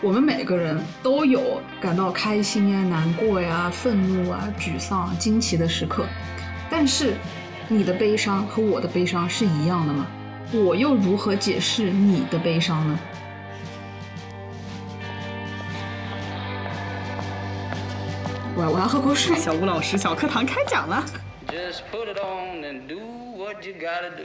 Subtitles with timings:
[0.00, 6.06] 我们每个人都有感到开心呀、难过呀、愤怒啊、沮丧、惊奇的时刻，
[6.70, 7.14] 但是
[7.66, 10.06] 你的悲伤和我的悲伤是一样的吗？
[10.52, 12.98] 我又如何解释你的悲伤呢？
[18.54, 19.36] 我我要喝口水。
[19.36, 21.04] 小吴老师，小课堂开讲了。
[21.48, 23.00] Just put it on and do
[23.36, 24.22] what you gotta do.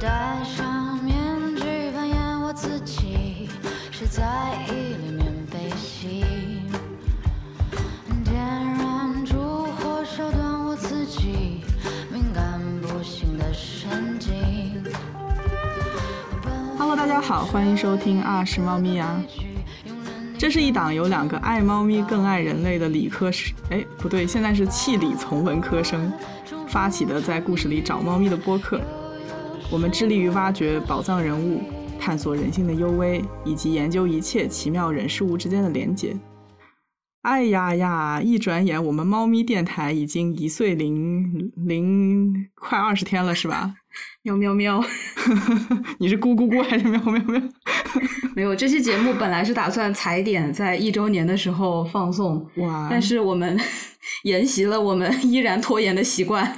[0.00, 0.83] 戴上
[2.54, 3.48] 自己，
[3.90, 4.22] 是在
[4.68, 6.24] 意里面悲喜。
[8.24, 11.62] 点燃烛火，烧断我自己
[12.12, 14.84] 敏感不行的神经。
[16.78, 19.20] Hello，大家好，欢迎收听啊是猫咪呀。
[20.38, 26.12] 这是一档由两个爱猫咪更爱人类的理科生，哎，不对，现在是气理从文科生
[26.68, 28.80] 发起的，在故事里找猫咪的播客。
[29.72, 31.62] 我们致力于挖掘宝藏人物，
[32.04, 36.14] 探索人性的幽微，以及研究一切奇妙人事物之间的连结。
[37.22, 38.20] 哎呀呀！
[38.20, 43.76] 一转眼，我们猫咪电台已经一岁零零快二十天了，是吧？
[44.20, 44.84] 喵 喵喵！
[45.96, 47.40] 你是咕咕咕还是喵喵喵？
[48.36, 52.86] 没有，这期节目本来是打算踩点在一周年的时候放送，哇！
[52.90, 53.58] 但是我们
[54.24, 56.54] 沿袭了我们依然拖延的习惯。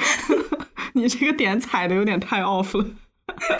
[0.95, 2.85] 你这个点踩的有点太 off 了。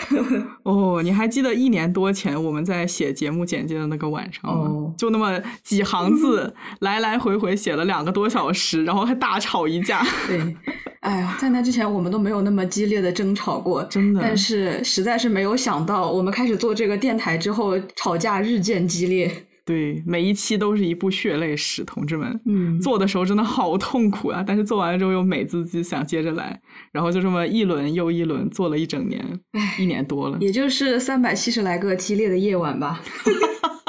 [0.63, 4.67] 哦，你还记得一年多前我们在写节目简介的那个晚上吗？
[4.67, 10.01] 哦就那么几行字，来来回回写了两个多小时，然后还大吵一架。
[10.27, 10.55] 对，
[11.01, 19.46] 哎呀，在那之前我们都没有那么激烈的争吵过，真的但是实在是没有想到，我们开始做这个电台之后，吵架日渐激烈。
[19.67, 22.39] 对，每一期都是一部血泪史，同志们。
[22.45, 24.41] 嗯做的时候真的好痛苦啊！
[24.47, 26.61] 但是做完了之后又美滋滋，想接着来，
[26.93, 29.41] 然后就这么一轮又一轮，做了一整年，
[29.77, 30.37] 一年多了。
[30.39, 33.01] 也就是三百七十来个激烈的夜晚吧。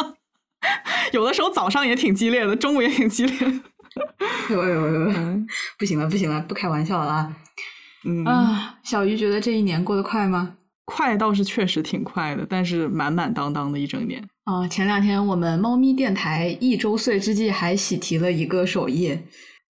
[1.15, 3.53] 有的时候早上也挺激烈的，中午也挺激烈的。
[4.49, 5.13] 哎呦哎呦
[5.79, 7.37] 不行了不行了，不开玩笑了啊！
[8.05, 10.57] 嗯啊，小鱼觉得这一年过得快吗？
[10.91, 14.27] 快倒是确实挺快的，但是满满当当的一整年。
[14.45, 19.23] 啊，前两天我们猫咪电台一周岁之际还喜提了一个首页，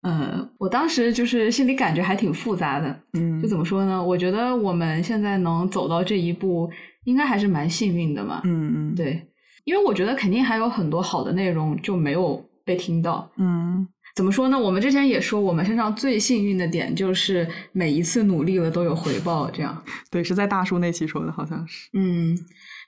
[0.03, 4.03] 呃，我当时就是心里感觉还挺复杂的，嗯就怎么说呢？
[4.03, 6.69] 我觉得我们现在能走到这一步，
[7.05, 8.41] 应该还是蛮幸运的嘛。
[8.43, 9.29] 嗯嗯，对，
[9.63, 13.31] 因为我觉得肯定还有很多好的内容就没有被听到。
[13.37, 14.57] 嗯怎么说呢？
[14.57, 19.83] 我们之前也说，我们身上最幸运的点就是每一次努力了都有回报，这样。
[20.09, 21.89] 对，是在大叔那期说的，好像是。
[21.95, 22.39] 嗯，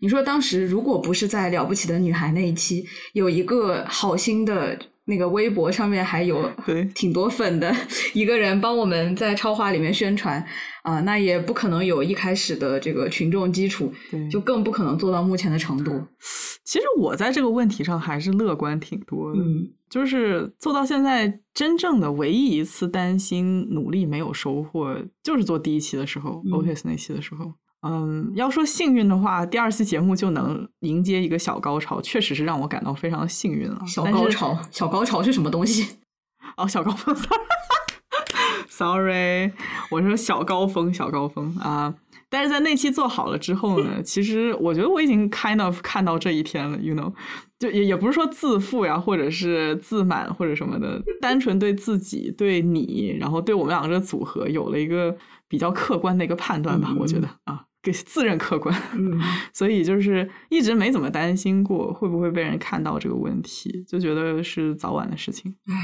[0.00, 7.74] 你说当时如果不是在了不起的女孩那一期，有一个好心的那个微博上面还有对挺多粉的
[8.12, 10.44] 一个人帮我们在超话里面宣传
[10.82, 15.90] 啊、那也不可能有一开始的这个群众基础，对，就更不可能做到目前的程度。
[16.64, 19.40] 其实我在这个问题上还是乐观挺多的。
[19.40, 27.52] 嗯就是做到现在，真正的唯一一次担心努力没有收获，就是做第一期的时候、嗯 o t i s 那期的时候。
[27.88, 33.80] 嗯，要说幸运的话，第二期节目就能迎接一个小高潮，确实是让我感到非常幸运了。
[33.86, 35.98] 小高潮，小高潮是什么东西？
[36.56, 37.14] 哦，小高峰，
[38.69, 39.52] sorry，
[39.91, 41.94] 我说小高峰，小高峰啊。
[42.28, 47.12] 但是在那期做好了之后呢，其实我觉得我已经 kind of 看到这一天了，you know，
[47.58, 55.16] 就也也不是说自负呀，或者是自满或者什么的，单纯对自己、对你，然后对我们两个的组合有了一个
[55.47, 59.16] 比较客观的一个判断吧，我觉得啊，给自认客观，嗯
[59.54, 65.54] 所以就是一直没怎么担心过会不会被人看到这个问题，就觉得是早晚的事情。
[65.69, 65.74] 唉，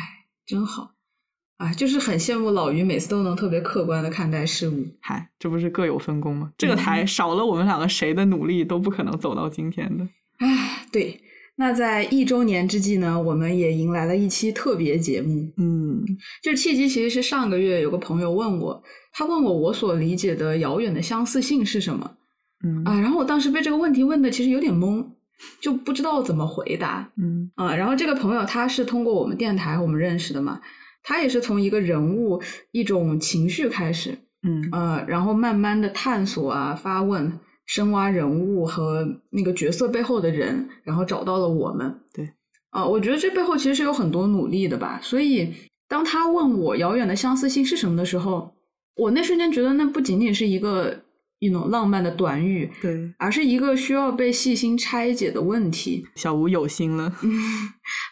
[0.44, 0.94] 真好
[1.58, 1.72] 啊！
[1.72, 4.84] 就是很羡慕老于每次都能特别客观的看待事物。
[5.00, 6.50] 嗨，这不是各有分工吗？
[6.58, 10.08] 这个台少了我们两个谁的努力都不可能走到今天的。
[10.38, 11.20] 唉，对。
[11.54, 15.52] 那在一周年之际呢，我们也迎来了一期特别节目。
[15.58, 16.02] 嗯
[16.42, 18.82] 就是契机其实是上个月有个朋友问我，
[19.12, 22.16] 他问我我所理解的遥远的相似性是什么
[22.64, 22.98] 嗯啊？
[23.00, 25.04] 然后我当时被这个问题问的其实有点懵，
[25.60, 27.74] 就不知道怎么回答嗯啊。
[27.74, 30.60] 然后这个朋友他是通过我们电台我们认识的嘛，
[31.02, 42.00] 他也是从一个人物一种情绪开始，嗯呃，然后慢慢的探索啊、发问、深挖人物和那个角色背后的人，然后找到了我们。
[42.14, 42.32] 对，
[42.70, 45.00] 啊、我觉得这背后其实是有很多努力的吧。
[45.02, 45.52] 所以
[45.88, 48.54] 当他问我遥远的相似性是什么的时候，
[48.96, 51.02] 我那瞬间觉得那不仅仅是一个
[51.38, 56.04] 一种浪漫的短语，对，而是一个需要被细心拆解的问题。
[56.14, 57.12] 小吴有心了。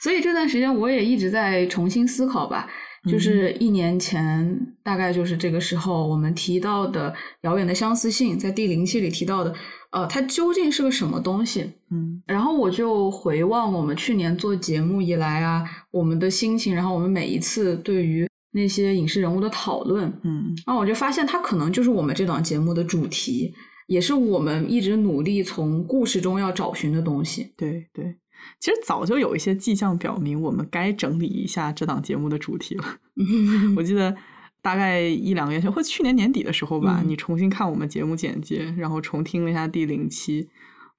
[0.03, 2.67] 所以这段时间我也一直在重新思考吧，
[3.09, 9.55] 就是一年前，大概就是这个时候我们提到的遥远的相似性，在第零期里提到的，
[9.93, 11.71] 呃，它究竟是个什么东西？
[11.91, 23.55] 嗯然后我就回望我们去年做节目以来啊，我们的心情，然后我们每一次对于那些影视人物的讨论，嗯然后我就发现它可能就是我们这档节目的主题，
[23.87, 27.53] 也是我们一直努力从故事中要找寻的东西。
[27.57, 28.17] 对对，
[28.59, 32.85] 其实早就有一些迹象表明，我们该整理一下这档节目的主题了。
[33.77, 34.15] 我记得
[34.61, 40.49] 大概一两个月前，或去年年底的时候吧，嗯你重新看我们节目简介，然后重听了一下第零期，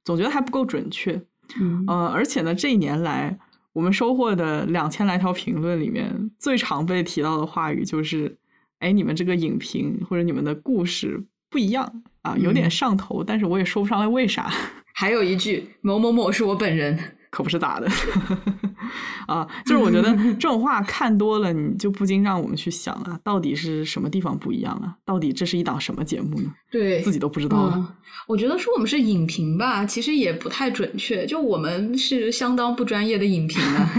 [0.06, 1.21] 总觉得还不够准确。
[1.59, 3.38] 嗯呃，而且呢，这一年来
[3.73, 8.38] 我们收获的两千来条评论里面，最常被提到的话语就是
[8.79, 14.51] ：“哎，你们这个影评或者你们的故事不一样啊，有点嗯上头，但是我也说不上来为啥。
[14.94, 17.18] ”还有一句某某某是我本人。
[17.31, 17.89] 可不是咋的
[19.25, 19.47] 啊！
[19.65, 24.93] 就是我觉得这种话看多了，你就不禁让我们去想啊，到底是什么地方不一样啊？
[25.05, 26.51] 到底这是一档什么节目呢？
[26.69, 27.73] 对，自己都不知道了。
[27.77, 27.87] 嗯，
[28.27, 31.25] 我觉得说我们是影评吧，其实也不太准确。
[31.25, 33.89] 就我们是相当不专业的影评啊。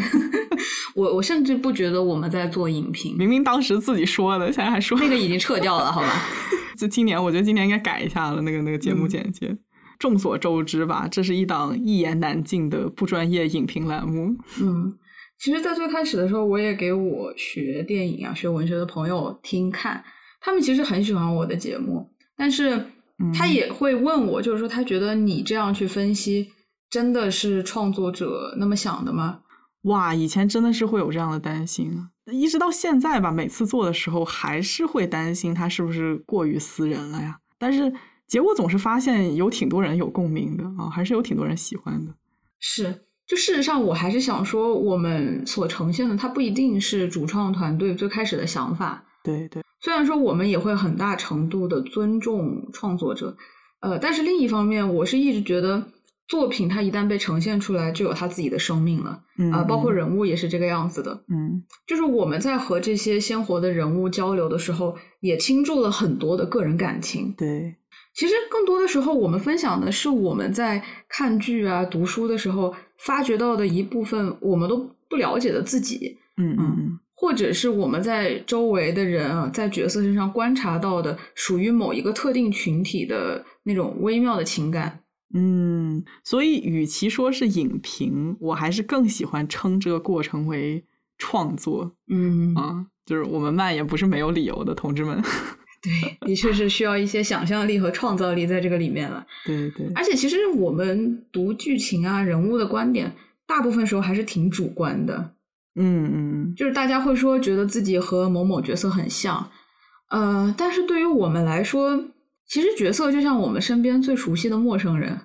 [0.95, 6.23] 我我甚至不觉得我们在做影评，明明当时自己说的，现在还说那个已经撤掉了，好吧？
[6.77, 9.57] 就今年，我觉得今年应该改一下了，那个那个节目简介。
[10.03, 14.37] 众所周知吧，这是一档一言难尽的不专业影评栏目。
[14.61, 14.93] 嗯，
[15.39, 20.03] 其实，在最开始的时候，我也给我学电影啊、学文学的朋友听看，
[20.41, 22.85] 他们其实很喜欢我的节目，但是
[23.33, 26.49] 他也会问我，就是说，他觉得你这样去分析，
[26.91, 29.39] 真的是创作者那么想的吗？
[29.83, 37.39] 哇，以前真的是会有这样的担心啊，一直到现在吧，每次做的时候还是会担心他是不是过于私人了呀。
[37.57, 37.93] 但是
[38.33, 42.15] 结果总是发现有挺多人有共鸣的啊，还是有挺多人喜欢的。
[42.59, 49.05] 是，就事实上，我还是想说，我们所呈现的，它不一定是主创团队最开始的想法。
[49.23, 53.37] 对对，虽然说我们也会很大程度的尊重创作者，
[53.81, 55.85] 呃，但是另一方面，我是一直觉得
[56.27, 61.23] 作品它一旦被呈现出来，就有它自己的生命了嗯啊、包括人物也是这个样子的。
[61.29, 67.35] 嗯就是我们在和这些鲜活的人物交流的时候，也倾注了很多的个人感情。
[67.37, 67.77] 对，
[68.15, 85.01] 其实更多的时候，我们分享的是我们在看剧啊、读书的时候发掘到的一部分我们都不了解的自己，嗯嗯嗯，或者是我们在周围的人啊，在角色身上观察到的属于某一个特定群体的那种微妙的情感。
[85.35, 90.85] 嗯，所以与其说是影评，我还是更喜欢称这个过程为
[91.17, 92.87] 创作嗯，啊。
[93.05, 95.21] 就是我们慢也不是没有理由的，同志们。
[95.83, 99.27] 对，的确是需要一些想象力和创造力在这个里面了。
[99.45, 103.13] 对对，而且，其实我们读剧情啊、人物的观点，
[103.47, 105.35] 大部分时候还是挺主观的。
[105.75, 109.51] 嗯嗯就是大家会说觉得自己和某某角色很像，
[110.11, 112.05] 呃，但是对于我们来说，
[112.47, 115.19] 其实角色就像我们身边最熟悉的陌生人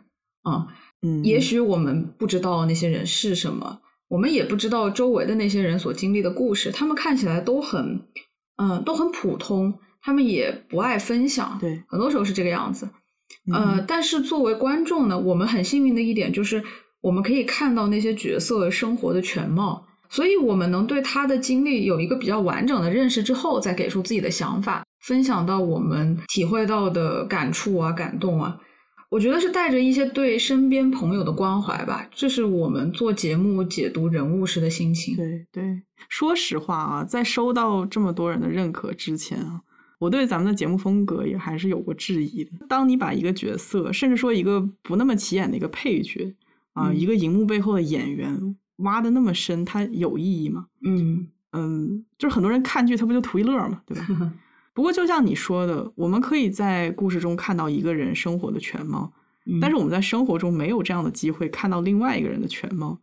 [0.44, 0.68] 啊、
[1.02, 8.02] 嗯，也许我们不知道那些人是什么，我们也不知道周围的那些人所经历的故事，他们看起来都很，
[8.56, 12.88] 嗯、都很普通，他们也不爱分享，对，很多时候是这个样子。
[13.46, 16.64] 嗯呃，但是作为观众呢，我们很幸运的一点就是，
[17.02, 28.58] 我们可以看到那些角色生活的全貌，所以我们能对他的经历有一个比较完整的认识之后，再给出自己的想法，分享到我们体会到的感触啊、感动啊。
[29.10, 35.16] 我觉得是带着一些对身边朋友的关怀吧，这是我们做节目解读人物时的心情。
[35.16, 39.62] 对对，说实话啊，在收到这么多人的认可之前啊，
[40.00, 42.52] 我对咱们的节目风格也还是有过质疑的。
[42.68, 46.36] 当你把一个角色，甚至说一个不那么起眼的一个配角
[46.74, 50.68] 啊，嗯一个荧幕背后的演员挖的那么深，它有意义吗？
[50.84, 54.34] 嗯嗯，就是很多人看剧，他不就图一乐嘛，对吧？
[54.74, 59.12] 不过就像你说的，我们可以在故事中看到一个人生活的全貌，
[59.46, 63.00] 嗯但是我们在生活中没有这样的机会看到另外一个人的全貌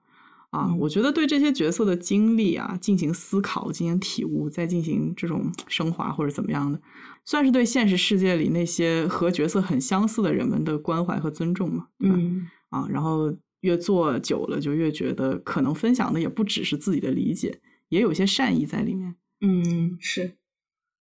[0.55, 0.67] 啊。
[0.69, 6.81] 嗯我觉得对这些角色的经历啊进行思考、进行体悟，再进行这种升华或者怎么样的，
[7.25, 12.17] 算是对现实世界里那些和角色很相似的人们的关怀和尊重嘛，对吧？
[12.19, 19.15] 嗯啊，然后越做久了，就越觉得可能分享的也不只是自己的理解，也有一些善意在里面。
[19.41, 20.37] 嗯，是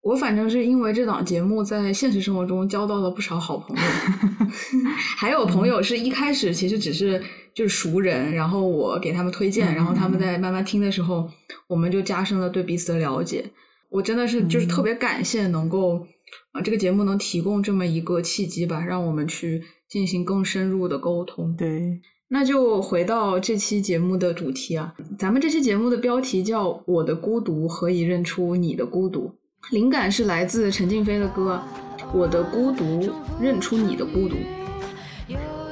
[0.01, 3.81] 我反正是因为这档节目在现实生活中交到了不少好朋友，
[5.17, 7.23] 还有朋友是一开始其实只是
[7.55, 11.29] 就是熟人，然后我给他们推荐，然后他们在慢慢听的时候，
[11.67, 13.45] 我们就加深了对彼此的了解。
[13.89, 16.05] 我真的是就是特别感谢能够
[16.51, 21.55] 啊、这个节目能提供这么一个契机吧，让我们去进行更深入的沟通。
[21.55, 29.31] 对，那就回到这期节目的主题啊，咱们这期节目的标题叫《我的孤独何以认出你的孤独》，
[29.73, 31.61] 灵感是来自陈静飞的歌
[32.13, 34.35] 《我的孤独认出你的孤独》。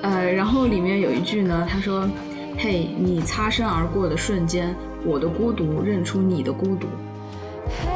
[0.02, 2.10] 呃，然后里面有一句呢，他说
[2.58, 6.88] ：“嘿，你擦身而过的瞬间，我的孤独认出你的孤独。
[7.68, 7.88] 嘿，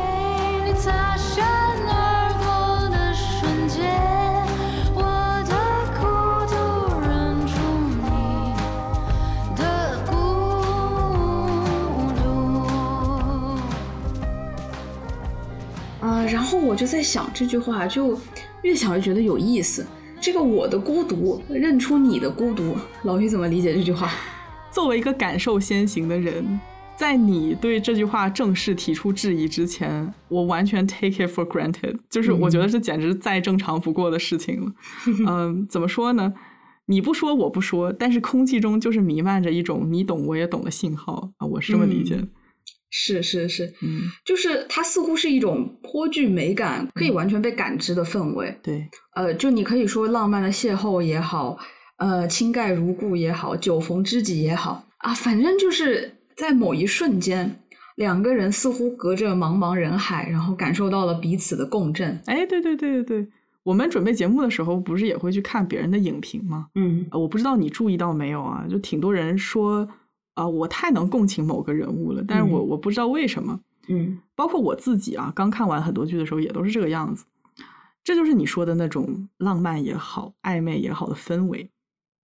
[0.65, 3.83] 你擦身而过的瞬间，
[4.93, 5.01] 我
[5.49, 5.55] 的
[5.99, 6.05] 孤
[6.47, 6.55] 独
[7.01, 7.11] 认
[7.47, 7.55] 出
[8.05, 8.05] 你
[9.55, 10.13] 的孤
[12.21, 12.23] 独。”
[16.05, 18.15] 呃，然后我就在想这句话，就
[18.61, 19.83] 越想越觉得有意思。
[20.25, 24.09] 这个我的孤独认出你的孤独，老于怎么理解这句话？
[24.73, 26.59] 作为一个感受先行的人，
[26.97, 34.71] 在你对这句话正式提出质疑之前，我完全 take it for granted，就是我觉得这简直再正常不过的事情了。
[35.27, 36.33] 嗯，怎么说呢？
[36.87, 42.27] 你不说我不说，但是空气中就是弥漫着一种你懂我也懂的信号啊，我是这么理解的。
[42.89, 48.57] 是是是，嗯，就是它似乎是一种颇具美感、可以完全被感知的氛围。
[48.63, 51.57] 对，呃，就你可以说浪漫的邂逅也好，
[51.97, 57.59] 呃，倾盖如故也好，酒逢知己也好啊，反正就是在某一瞬间，
[57.95, 62.21] 两个人似乎隔着茫茫人海，然后感受到了彼此的共振。
[62.25, 63.27] 哎，对对对对对，
[63.63, 66.67] 我们准备节目的时候，不是也会去看别人的影评吗？
[66.75, 69.87] 嗯呃我不知道你注意到没有啊，就挺多人说
[70.35, 73.59] 啊、我太能共情某个人物了，但是我、嗯我不知道为什么。
[73.87, 77.25] 嗯包括我自己啊，刚看完很多剧的时候也都是这个样子。
[78.03, 81.71] 这就是你说的那种浪漫也好、暧昧也好的氛围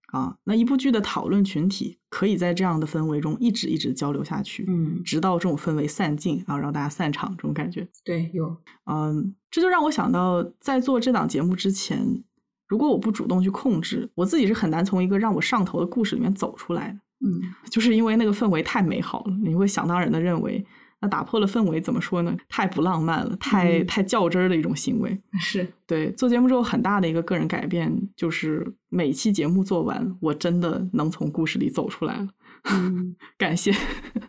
[0.07, 0.37] 啊。
[0.43, 7.87] 那一部剧的讨论群体可以在这样的氛围中一直一直交流下去，嗯，直到这种氛围散尽啊，让大家散场这种感觉。
[8.03, 12.23] 对，有，嗯，这就让我想到，在做这档节目之前，
[12.67, 16.99] 如果我不主动去控制，我自己是很难从一个让我上头的故事里面走出来的。
[17.23, 20.65] 嗯就是因为那个氛围太美好了，你会想当然的认为，
[21.01, 22.35] 那打破了氛围，怎么说呢？
[22.49, 25.19] 太不浪漫了，太、嗯太较真儿的一种行为。
[25.39, 32.27] 是，对，做节目之后很大的一个个人改变，就是每期节目做完，我真的能从故事里走出来了。
[32.65, 33.71] 嗯 感谢，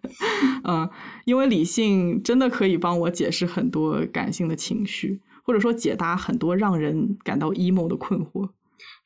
[0.64, 0.88] 嗯，
[1.26, 8.48] 因为理性真的可以帮我解释很多感性的情绪，或者说解答很多让人感到 emo 的困惑。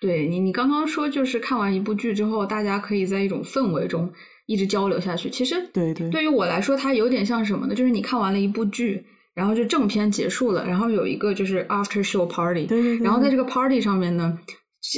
[0.00, 4.12] 对你，你刚刚说就是看完一部剧之后，大家可以在一种氛围中
[4.47, 5.31] 一直交流下去。
[5.31, 7.75] 其实对对对于我来说，它有点像什么呢？
[7.75, 14.38] 就是你看完了一部剧，然后就正片结束了，然后有一个就是 after show party，对对对，然后在这个 party 上面呢，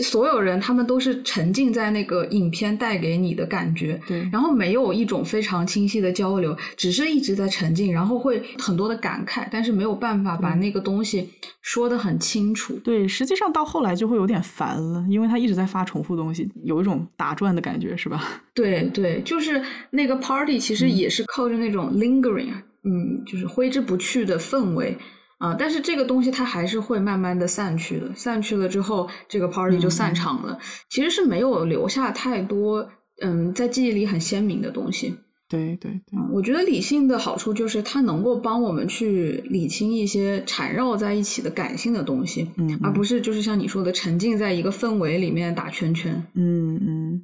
[0.02, 11.28] 所有人他们都是沉浸在那个影片带给你的感觉，对然后没有一种非常清晰的交流，只是一直在沉浸，然后会很多的感慨，但是没有办法把那个东西
[11.62, 12.74] 说得很清楚。
[12.84, 18.22] 对，实际上到后来就会有点烦了，因为他一直在发重复东西，有一种打转的感觉，是吧？
[18.54, 22.52] 对对，就是那个 party，其实嗯也是靠着那种 lingering，
[22.84, 24.96] 嗯，就是挥之不去的氛围
[25.38, 30.58] 啊、但是这个东西它还是会慢慢的散去的，散去了之后，这个 party 就散嗯场了。
[30.90, 32.90] 其实是没有留下太多，
[33.22, 35.14] 嗯，在记忆里很鲜明的东西。
[35.48, 46.22] 对对对，嗯我觉得理性的好处就是它能够帮我们去理清一些缠绕在一起的感性的东西，嗯，而嗯不是就是像你说的沉浸在一个氛围里面打圈圈。
[46.34, 47.22] 嗯嗯，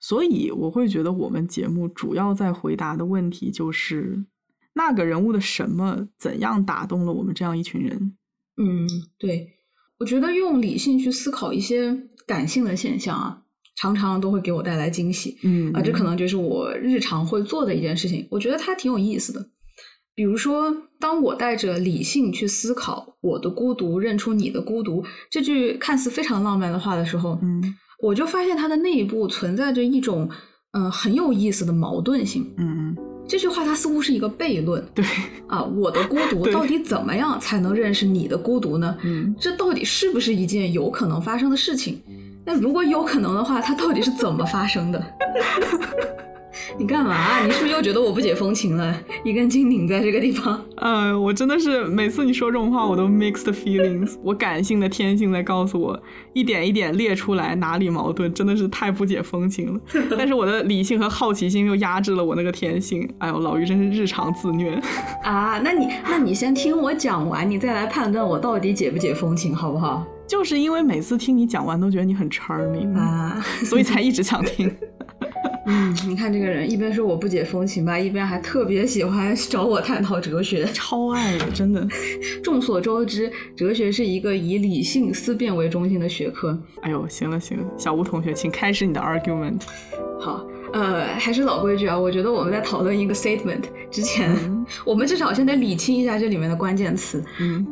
[0.00, 4.26] 所以我会觉得我们节目主要在回答的问题就是
[4.76, 8.16] 那个人物的什么怎样打动了我们这样一群人。
[8.58, 8.86] 嗯，
[9.18, 9.48] 对，
[9.98, 13.42] 我觉得用理性去思考一些感性的现象啊，
[13.74, 18.28] 常常都会给我带来惊喜嗯啊，这可能就是我日常会做的一件事情。
[18.30, 19.48] 我觉得它挺有意思的。
[20.14, 30.28] 比如说，当我带着理性去思考我的孤独，认出你的孤独这句看似非常浪漫的话的时候，嗯我就发现它的内部存在着一种
[30.72, 32.54] 嗯、呃很有意思的矛盾性。
[32.58, 32.96] 嗯嗯，
[33.28, 35.04] 这句话它似乎是一个悖论对，
[35.46, 38.96] 啊，我的孤独到底怎么样才能认识你的孤独呢？
[39.04, 42.00] 嗯这到底是不是一件有可能发生的事情？
[42.44, 45.02] 那如果有可能的话，它到底是怎么发生的？
[46.78, 47.44] 你干嘛？
[47.44, 48.94] 你是不是又觉得我不解风情了？
[49.24, 50.60] 一根筋拧在这个地方。
[50.76, 54.16] 呃，我真的是每次你说这种话，我都 mixed feelings。
[54.22, 56.00] 我感性的天性在告诉我，
[56.32, 59.80] 一点一点列出来哪里矛盾，真的是太不解风情了。
[60.18, 63.08] 但是我的理性和好奇心又压制了我那个天性。
[63.18, 64.80] 哎呦，老于真是日常自虐。
[65.24, 70.06] 啊，那你那你先听我讲完，你再来判断我到底解不解风情，好不好？
[70.26, 74.68] 就是因为每次听你讲完都觉得你很 charming，、啊，所以才一直想听。
[75.66, 80.64] 嗯，你看这个人一边说我不解风情吧，一边还特别喜欢 找我探讨哲学。
[80.72, 81.86] 超爱的，真的。
[82.42, 86.56] 众所周知，哲学是一个以理性思辨为中心的学科。
[86.82, 89.60] 哎呦，行了行了，小吴同学，请开始你的 argument。
[90.20, 97.22] 好，呃，还是老规矩啊，我觉得我们在讨论一个 statement 之前，嗯 我们至少先得理清一下这里面的关键词。
[97.40, 97.66] 嗯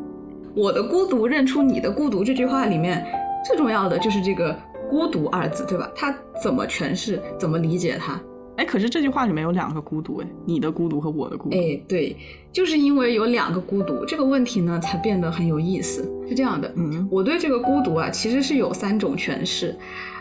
[0.57, 3.05] 我的孤独认出你的孤独这句话里面
[3.45, 4.57] 最重要的就是这个
[4.91, 5.91] 孤独二字，对吧？
[5.95, 8.21] 他怎么诠释，怎么理解它？
[8.57, 11.57] 哎，可是这句话里面有两个孤独，哎，你的孤独和我的孤独。
[11.57, 12.17] 哎，对，
[12.53, 16.03] 就是因为有两个孤独，这个问题呢才变得很有意思。
[16.29, 19.77] 是这样的，嗯，我对这个孤独啊，其实是有三种诠释。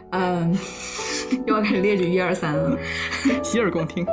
[0.09, 0.55] 嗯，
[1.45, 2.77] 又 要开始列举一二三了。
[3.43, 4.05] 洗耳恭听。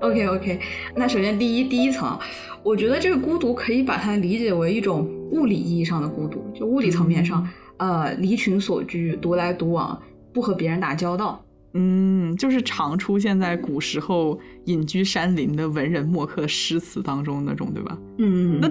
[0.00, 0.60] OK OK，
[0.94, 2.18] 那首先第一第一层，
[2.62, 7.46] 我觉得这个孤独可以把它理解为一种物理意义上的孤独，就物理层面上，
[7.78, 10.00] 呃，离群所居，独来独往，
[10.32, 11.42] 不和别人打交道。
[11.74, 17.98] 嗯，就是常出现在古时候隐居山林的文人墨客诗词当中那种，对吧？
[18.18, 18.68] 嗯，那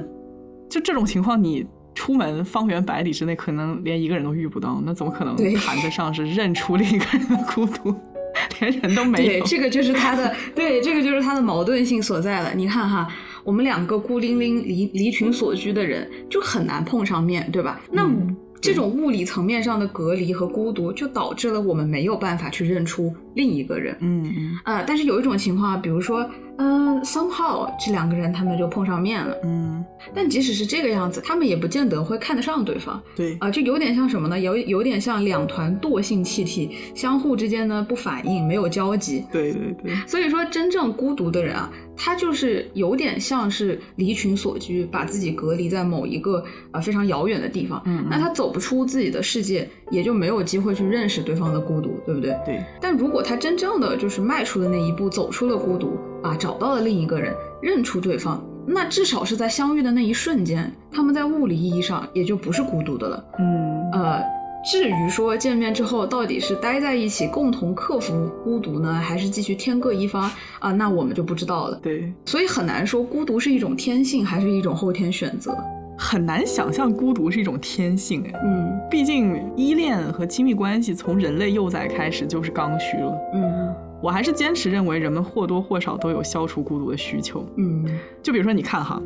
[0.70, 7.94] 就这种情况，你出门方圆百里之内，可能连一个人都遇不到，那怎么可能对谈得上是认出另一个人的孤独？
[8.60, 9.46] 连人都没对，有。
[9.46, 12.54] 这个就是他的，对，这个就是他的矛盾性所在了。
[12.54, 13.08] 你看哈，
[13.44, 17.80] 我们两个孤零零离离群所居的人，就很难碰上面对吧？
[17.92, 23.96] 那嗯这种物理层面上的隔离和孤独，就导致了我们没有办法去认出另一个人。
[24.00, 29.36] 嗯嗯呃、但是有一种情况，比如说，嗯、s o m e h o w 这两个人他们就碰上面了。
[29.44, 29.84] 嗯，
[30.14, 34.40] 但即使是这个样子，他们也不见得会看得上对方对，啊、就有点像什么呢？
[34.40, 39.26] 有有点像两团惰性气体相互之间呢不反应，没有交集。
[39.32, 46.40] 对对对，所以说，真正孤独的人啊，他就是有点像是离群所居，把自己隔离在某一个
[46.72, 47.82] 啊、呃非常遥远的地方。
[47.86, 52.38] 嗯那他走不出自己的世界，也就没有机会去认识对方的孤独，对不对？
[52.46, 63.26] 对，但如果他真正的就是迈出的那一步，走出了孤独啊，找到了另一个人，认出对方，那至少是在相遇的那一瞬间，他们在物理意义上也就不是孤独的了。
[63.40, 64.24] 嗯呃，
[64.66, 71.80] 至于说见面之后到底是待在一起共同克服孤独呢，还是继续天各一方啊、那我们就不知道了。
[71.84, 75.56] 对，所以很难说孤独是一种天性还是一种后天选择。
[75.98, 78.42] 很难想象孤独是一种天性哎。
[78.44, 83.18] 嗯毕竟依恋和亲密关系从人类幼崽开始就是刚需了。
[83.34, 87.48] 嗯我还是坚持认为人们或多或少都有消除孤独的需求。
[87.58, 87.86] 嗯
[88.22, 89.02] 就比如说，你看哈，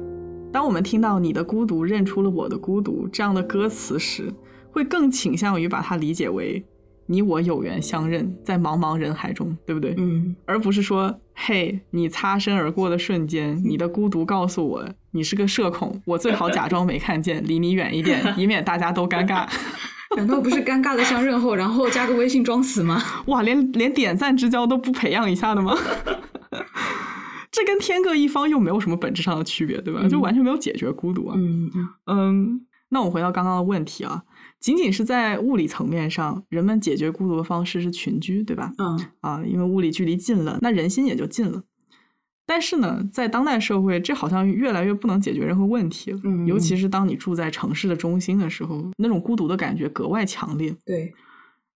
[0.51, 4.33] 当我们听到“你的孤独认出了我的孤独”这样的歌词时，
[4.71, 6.65] 会更倾向于把它理解为
[7.05, 9.95] 你我有缘相认，在茫茫人海中，对不对？
[9.97, 19.47] 嗯而不是说，嘿，你擦身而过的瞬间，你的孤独告诉我你是个社恐，我最好假装没看见， 离你远一点，以免大家都尴尬。
[20.17, 23.01] 难道不是尴尬的相认后，然后加个微信装死吗？
[23.27, 25.77] 哇，连连点赞之交都不培养一下的吗？
[27.51, 29.99] 这跟天各一方又没有什么本质上的区别，对吧？
[30.03, 31.35] 嗯就完全没有解决孤独啊。
[31.37, 34.23] 嗯嗯嗯，那我们回到刚刚的问题啊，
[34.59, 38.71] 仅仅是在物理层面上，人们解决孤独的方式是群居，对吧？
[38.77, 41.61] 嗯啊，因为物理距离近了，那人心也就近了。
[42.49, 46.19] 但是呢，在当代社会，这好像越来越不能解决任何问题了。
[46.23, 50.75] 嗯尤其是当你住在城市的中心的时候，那种孤独的感觉格外强烈。
[50.83, 51.13] 对，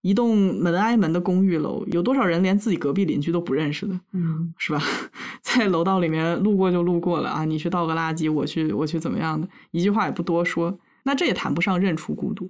[0.01, 4.81] 一栋门挨门的公寓楼，有多少人连自己隔壁邻居都不认识的，嗯是吧？
[5.43, 12.49] 在楼道里面路过就路过了啊，你去倒个垃圾，我去我去怎么样的，一句话也不多说，那这也谈不上认出孤独。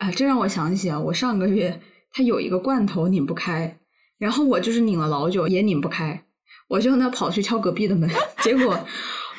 [0.00, 1.80] 啊，这让我想起啊，我上个月
[2.10, 3.78] 它有一个罐头拧不开，
[4.18, 6.24] 然后我就是拧了老久也拧不开，
[6.70, 8.08] 我就那跑去敲隔壁的门，
[8.42, 8.78] 结果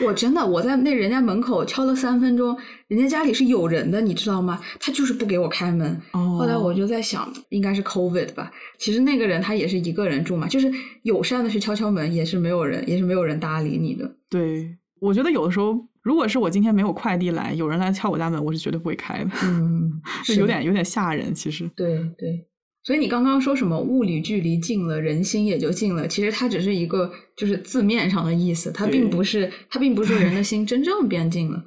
[0.01, 2.57] 我真的我在那人家门口敲了三分钟，
[2.89, 4.59] 人家家里是有人的，你知道吗？
[4.81, 5.97] 他就是不给我开门。
[6.11, 8.51] 哦后来我就在想，应该是 COVID 吧。
[8.77, 10.69] 其实那个人他也是一个人住嘛，就是
[11.03, 14.11] 友善的去敲敲门，也是没有人，也是没有人搭理你的。
[14.29, 21.33] 对，我觉得有的时候，如果是我今天没有快递来，有人来敲我家门，我是绝对不会开的，嗯， 是有点有点吓人。
[21.33, 22.45] 其实，对对，
[22.83, 31.63] 所以你刚刚说什么物理距离近了，人心也就近了，其实它只是一个就是字面上的意思，它并不是它并不是人的心真正变近了。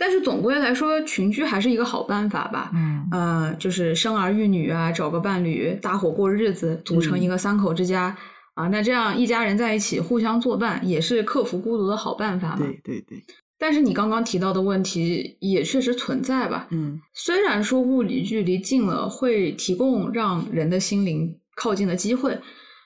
[0.00, 2.70] 但是总归来说，群居还是一个好办法吧。
[2.72, 8.16] 嗯呃，就是生儿育女啊，找个伴侣，大伙过日子，组成一个三口之家、
[8.54, 8.68] 啊。
[8.68, 12.58] 那这样一家人在一起互相作伴，也是克服孤独的好办法嘛。
[12.58, 13.24] 对对对，
[13.58, 16.68] 但是你刚刚提到的问题也确实存在吧？
[16.70, 22.38] 嗯虽然说物理距离近了会提供让人的心灵靠近的机会，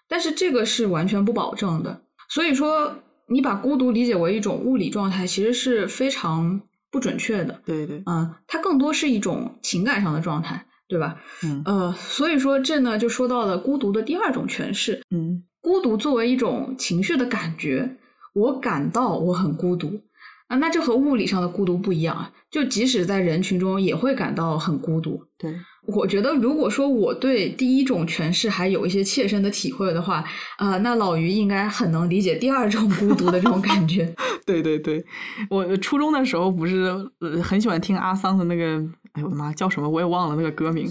[0.09, 2.03] 但是这个是完全不保证的。
[2.29, 2.97] 所以说，
[3.29, 7.61] 你把孤独理解为一种物理状态，其实是非常不准确的。
[7.67, 11.21] 对对，嗯，它更多是一种情感上的状态，对吧？
[11.45, 15.03] 嗯呃，所以说这呢就说到了孤独的第二种诠释。
[15.11, 17.99] 嗯孤独作为一种情绪的感觉，
[18.35, 20.01] 我感到我很孤独
[20.53, 22.31] 啊，那这和物理上的孤独不一样啊。
[22.51, 25.19] 就即使在人群中，也会感到很孤独。
[25.39, 25.51] 对，
[25.87, 30.23] 我觉得，如果说我对第一种诠释还有一些切身的体会的话，
[30.59, 34.15] 啊、那老于应该很能理解第二种孤独的这种感觉。
[34.45, 35.03] 对对对，
[35.49, 38.79] 我初中的时候不是呃很喜欢听阿桑的那个，
[39.13, 40.87] 哎呦我的妈，叫什么我也忘了那个歌名。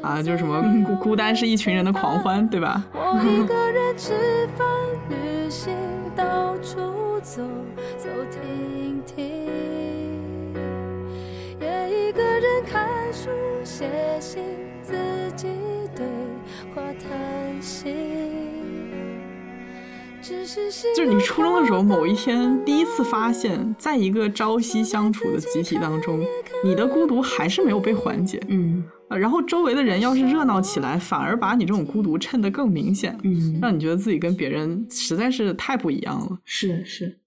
[0.00, 2.84] 啊，就是什么孤孤单是一群人的狂欢，对吧？
[2.94, 4.12] 我一个人吃
[4.56, 4.64] 饭、
[5.08, 5.74] 旅行，
[6.14, 6.78] 到处
[7.22, 7.40] 走
[7.96, 9.24] 走停停，
[11.60, 13.30] 也一个人看书、
[13.62, 13.88] 写
[14.20, 14.42] 信，
[14.82, 14.96] 自
[15.36, 15.46] 己
[15.94, 16.04] 对
[16.74, 18.11] 话谈心。
[20.22, 26.24] 就是你初中的时候，某一天第一次发现，在一个朝夕相处的集体当中，
[26.64, 28.40] 你的孤独还是没有被缓解。
[28.48, 36.38] 嗯呃然后周围的人要是热闹起来，反而把你这种孤独衬得更明显，嗯，让你觉得自己跟别人实在是太不一样了。
[36.44, 37.18] 是是。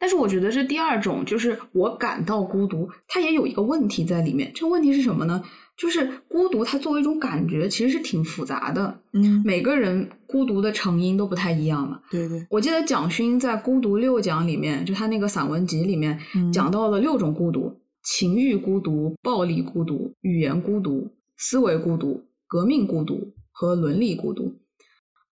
[0.00, 4.52] 但是我觉得这第二种就是我感到孤独，它也有一个问题在里面。
[4.54, 5.42] 这个问题是什么呢？
[5.78, 9.00] 就是孤独它作为一种感觉，其实是挺复杂的。
[9.12, 12.00] 嗯，每个人孤独的成因都不太一样嘛。
[12.10, 24.58] 对对，我记得蒋勋在《孤独六讲》里面，就他那个散文集里面嗯讲到了六种孤独：情欲孤独、暴力孤独、语言孤独、思维孤独、革命孤独和伦理孤独。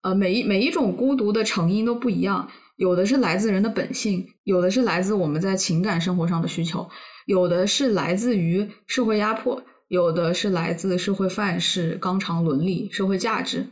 [0.03, 6.89] 呃，每一每一种孤独的成因都不一样，有的是来自人的本性，有的是来自我们在情感生活上的需求，
[7.27, 13.65] 有的是来自于社会压迫，有的是来自社会范式、纲常伦理、社会价值，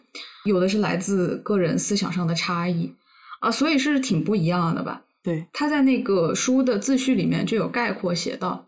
[0.44, 2.94] 有的是来自个人思想上的差异
[3.40, 5.02] 啊，所以是挺不一样的吧。
[5.24, 8.64] 对，他在那个书的自序里面就有概括写道：“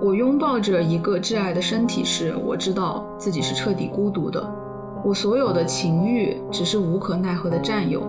[0.00, 4.48] 我拥抱着一个挚爱的身体时，我知道自己是彻底孤独的。
[5.04, 8.08] 我所有的情欲只是无可奈何的占有。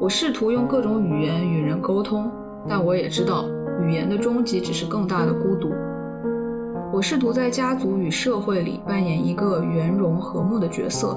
[0.00, 2.32] 我试图用各种语言与人沟通，
[2.66, 3.44] 但我也知道
[3.82, 5.70] 语言的终极只是更大的孤独。
[6.96, 11.14] 我试图在家族与社会里扮演一个圆融和睦的角色，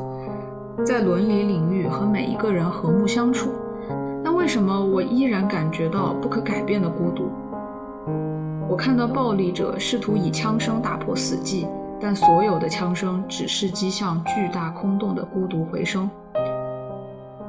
[0.85, 3.49] 在伦理领域和每一个人和睦相处。
[4.21, 7.29] 那为什么我依然感觉到不可改变的孤独？
[8.67, 11.65] 我看到暴力者试图以枪声打破死寂，
[11.97, 16.09] 但所有的枪声只是击向巨大空洞的孤独回声。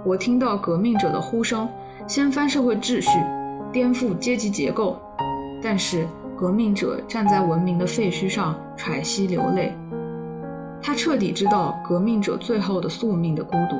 [0.04, 1.68] 我听到革命者的呼声，
[2.06, 3.10] 掀翻社会秩序，
[3.72, 4.96] 颠覆阶级结构，
[5.60, 6.06] 但是
[6.40, 9.76] 革命者站在文明的废墟上喘息流泪。
[10.80, 13.76] 他彻底知道革命者最后的宿命的孤独。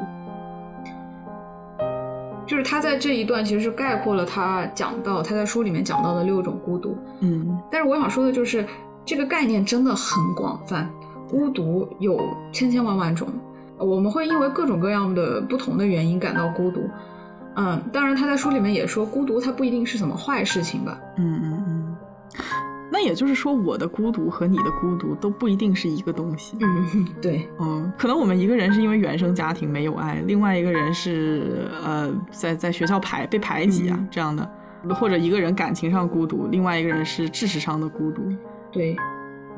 [2.46, 8.66] 就是他在这一段其实是概括了他讲到他在书里面讲到的六种孤独，嗯但是我想说的就是
[9.06, 10.90] 这个概念真的很广泛，
[11.30, 12.20] 孤独有
[12.52, 13.28] 千千万万种，
[13.78, 16.82] 我们会因为各种各样的不同的原因感到孤独。
[17.54, 20.98] 嗯，当然他在书里面也说，孤独它不一定是什么坏事情吧。
[21.16, 21.79] 嗯嗯嗯，
[22.92, 26.56] 那也就是说，我的孤独和你的孤独都不一定是一个东西。
[26.60, 34.50] 嗯，对，嗯，可能我们一个人是因为原生家庭没有爱，另外一个人是呃在在学校排被排挤啊、嗯这样的，
[34.96, 38.22] 或者一个人感情上孤独，另外一个人是知识上的孤独。
[38.72, 38.96] 对，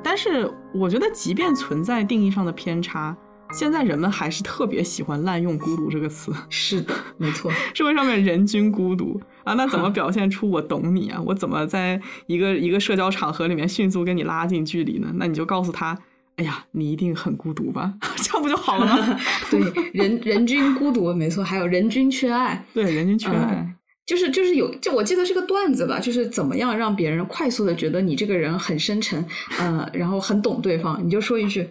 [0.03, 3.17] 但是我觉得，即便存在定义上的偏差，
[3.53, 6.33] 现在人们还是特别喜欢滥用“孤独”这个词。
[6.49, 7.53] 是的，没错。
[7.75, 11.21] 社会上面人均孤独啊，那怎么 表现出我懂你啊？
[11.27, 15.13] 我怎么在一个一个社交场合里面迅速跟你拉近距离呢？
[15.17, 15.97] 那你就告诉他，
[16.37, 17.93] 哎呀，你一定很孤独吧？
[18.17, 19.21] 这样不就好了吗？
[19.51, 19.61] 对，
[19.93, 23.55] 人人均孤独，没错，还有人均缺爱，对，人均缺爱。
[23.55, 29.25] 嗯就是就是有，就我记得是个段子吧，就是怎么样让别人快速的觉得你这个人很深沉，
[29.61, 31.71] 呃，然后很懂对方，你就说一句，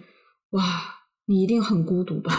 [0.52, 0.62] 哇，
[1.32, 2.30] 你一定很孤独吧？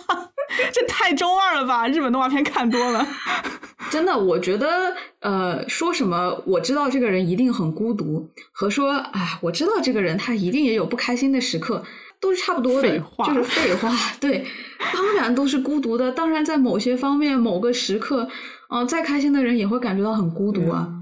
[0.70, 1.88] 这太中二了吧？
[1.88, 3.06] 日本动画片看多了。
[3.90, 11.82] 真的，我觉得，呃，说什么我知道这个人一定很孤独，和说，哎，我知道这个人他一定也有不开心的时刻，
[12.20, 13.90] 都是差不多的，废话就是废话。
[14.20, 14.44] 对，
[14.92, 18.28] 当然都是孤独的，当然在某些方面、某个时刻，
[18.68, 20.92] 嗯、再开心的人也会感觉到很孤独啊。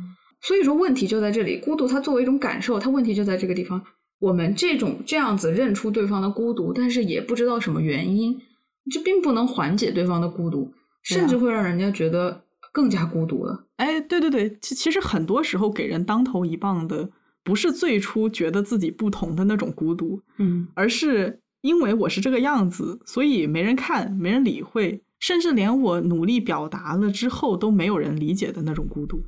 [0.43, 3.83] 所以说，问题就在这里，孤独它作为一种感受，它问题就在这个地方。
[4.25, 8.41] 我们这种这样子认出对方的孤独，但是也不知道什么原因，
[8.91, 13.67] 这并不能缓解对方的孤独，甚至会让人家觉得更加孤独了。
[13.77, 17.11] 哎，对对对，其其实很多时候给人当头一棒的，
[17.43, 29.23] 不是最初觉得自己不同的那种孤独，嗯，而是因为我是这个样子，所以没人看，没人理会，甚至连我努力表达了之后都没有人理解的那种孤独。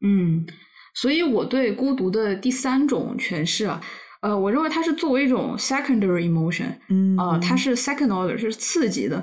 [0.00, 0.46] 嗯，
[0.94, 3.80] 所以我对孤独的第三种诠释啊，
[4.20, 9.16] 呃，我认为它是作为一种 secondary emotion，嗯啊、它是 second order，是次级的，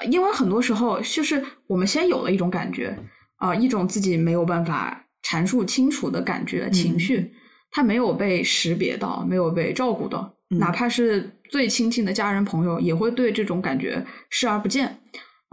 [0.00, 2.98] 呃因为很多时候就是我们先有了一种感觉，
[3.36, 7.32] 啊、一种自己没有办法阐述清楚的感觉、情绪，
[7.70, 10.58] 它没有被识别到，没有被照顾到，嗯。
[10.58, 14.98] 哪怕是最亲近的家人朋友，也会对这种感觉视而不见，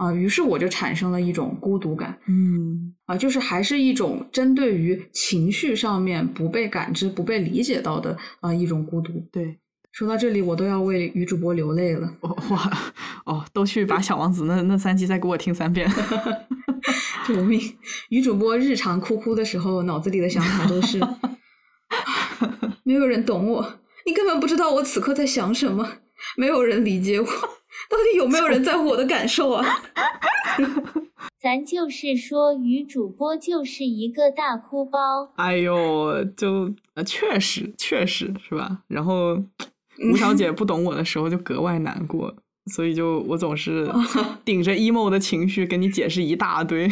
[0.02, 2.18] 啊、于是我就产生了一种孤独感。
[2.26, 9.24] 嗯啊，就是还是一种针对于情绪上面不被感知、不被理解到的啊、一种孤独。
[9.30, 9.58] 对，
[9.92, 12.12] 说到这里，我都要为女主播流泪了。
[12.20, 12.72] 哦哇
[13.24, 15.88] 哦，都去把小王子那那三集再给我听三遍。
[17.28, 17.60] 救命！
[18.08, 20.98] 女主播日常哭哭的时候，脑子里的想法都是：
[22.82, 25.88] 没有人懂我，你根本不知道我此刻在想什么，
[26.36, 27.26] 没有人理解我，
[27.88, 29.64] 到底有没有人在乎我的感受啊？
[31.40, 35.32] 咱就是说，女主播就是一个大哭包。
[35.36, 38.78] 哎呦，就呃，确实确实是吧？
[38.86, 39.34] 然后
[40.12, 42.32] 吴小姐 不懂我的时候就格外难过，
[42.72, 43.90] 所以就我总是
[44.44, 46.88] 顶着 emo 的情绪跟你解释一大堆。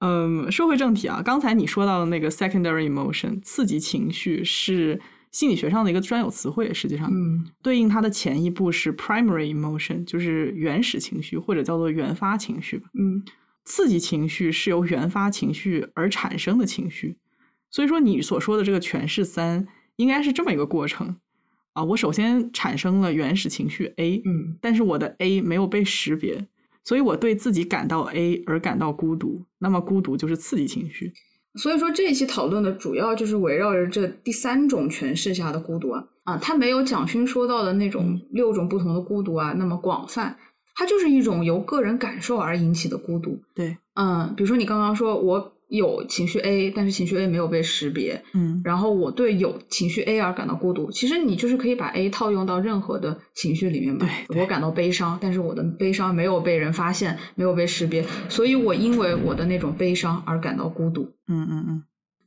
[0.00, 12.88] 嗯，说回正题啊，刚才你说到的那个 secondary emotion 刺激情绪是心理学上的一个专有词汇，实际上，嗯对应它的前一步是 primary emotion，就是原始情绪或者叫做原发情绪吧。
[12.98, 13.22] 嗯
[13.64, 17.18] 刺激情绪是由原发情绪而产生的情绪，
[17.70, 21.16] 所以说你所说的这个诠释三应该是这么一个过程
[21.74, 21.84] 啊。
[21.84, 26.48] 我首先产生了原始情绪 A，嗯但是我的 A 没有被识别，
[26.82, 31.12] 所以我对自己感到 A 而感到孤独，那么孤独就是刺激情绪。
[31.54, 36.04] 所以说这一期讨论的主要就是围绕着这第三种诠释下的孤独啊。
[36.24, 40.36] 啊，它没有蒋勋说到的那种六种不同的孤独啊那么广泛，
[40.74, 43.40] 它就是一种由个人感受而引起的孤独。
[43.54, 50.90] 对，嗯，比如说你刚刚说我有情绪 A，但是情绪 A 没有被识别，嗯然后我对有情绪 A 而感到孤独。
[50.90, 54.06] 其实你就是可以把 A 套用到任何的情绪里面嘛。
[54.36, 61.02] 我感到悲伤，但是我的悲伤没有被人发现，没有被识别，所以我因为我的那种悲伤而感到孤独。
[61.28, 61.82] 嗯嗯嗯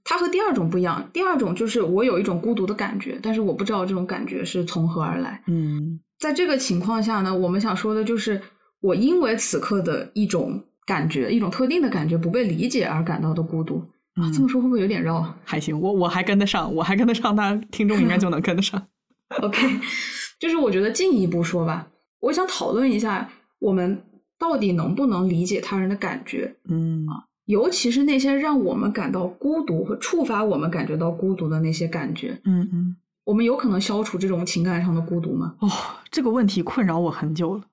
[0.06, 5.42] 它和第二种不一样，第二种就是我有一种孤独的感觉，但是我不知道这种感觉是从何而来。
[5.48, 8.42] 嗯在这个情况下呢，我们想说的就是，
[8.80, 13.84] 我因为此刻的一种感觉，一种特定的感觉不被理解而感到的孤独。
[14.16, 18.82] 啊，这么说会不会有点绕还行，我我还跟得上，我还跟得上，大家听众应该就能跟得上。
[19.42, 19.68] OK，
[20.40, 21.88] 就是我觉得进一步说吧，
[22.20, 23.28] 我想讨论一下，
[23.60, 24.04] 我们
[24.38, 27.08] 到底能不能理解他人的感觉，嗯
[27.46, 32.96] 尤其是那些让我们感到孤独和触发我们感觉到孤独的那些感觉，嗯嗯。
[33.26, 35.56] 我们有可能消除这种情感上的孤独吗？
[35.60, 35.70] 哦，
[36.12, 37.64] 这个问题困扰我很久了，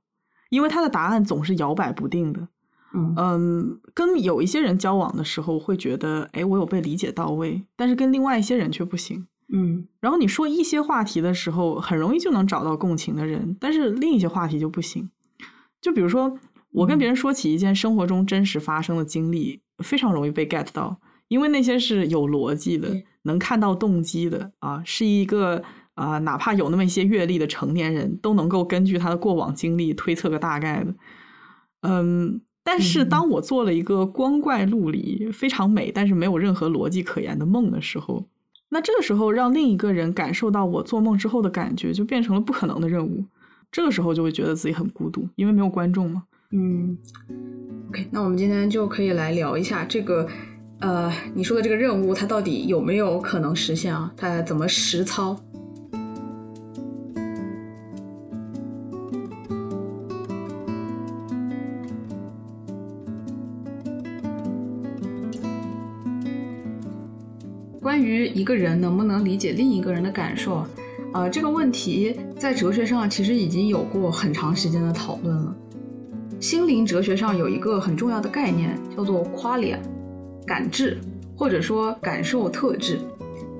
[0.48, 2.48] 因为它的答案总是摇摆不定的。
[2.92, 9.26] 嗯嗯，跟有一些人交往的时候会觉得，哎，我有被理解到位，但是跟另外一些人却不行。
[9.52, 15.10] 嗯然后你说一些话题的时候，很容易就能找到共情的人，但是另一些话题就不行。
[15.80, 16.38] 就比如说，
[16.72, 25.62] 我跟别人说起一件生活中真实发生的经历，非常容易被 get 到，因为那些是有逻辑的对，能看到动机的啊，是一个
[25.94, 30.94] 啊、哪怕有那么一些阅历的成年人，都能够根据他的过往经历推测个大概的。
[31.82, 38.26] 嗯，但是嗯当我做了一个光怪陆离、非常美，但是没有任何逻辑可言的梦的时候，
[38.68, 43.24] 那这个时候让另一个人感受到我做梦之后的感觉，就变成了不可能的任务。
[43.72, 46.24] 这个时候就会觉得自己很孤独，因为没有观众嘛。
[46.52, 46.98] 嗯
[47.88, 50.26] ，OK，那我们今天就可以来聊一下这个，
[50.80, 54.12] 呃，你说的这个任务，它到底有没有可能实现啊？
[54.16, 55.36] 它怎么实操？
[68.00, 70.64] 关于一个人能不能理解另一个人的感受，
[71.12, 75.54] 呃，这个问题在哲学上其实已经有过很长时间的讨论了。
[76.40, 79.76] 心灵哲学上有一个很重要的概念，叫做 qualia，
[80.46, 80.96] 感知
[81.36, 82.98] 或者说感受特质，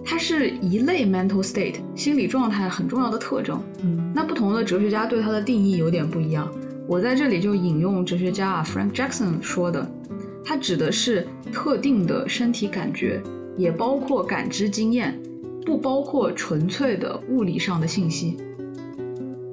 [0.03, 3.63] 它是一类 mental state 心理状态很重要的特征。
[3.83, 6.51] 嗯那不同的哲学家对它的定义有点不一样。
[6.89, 9.87] 我在这里就引用哲学家啊 Frank Jackson 说的，
[10.43, 13.23] 它指的是特定的身体感觉，
[13.61, 15.21] 也包括感知经验，
[15.67, 18.39] 不包括纯粹的物理上的信息。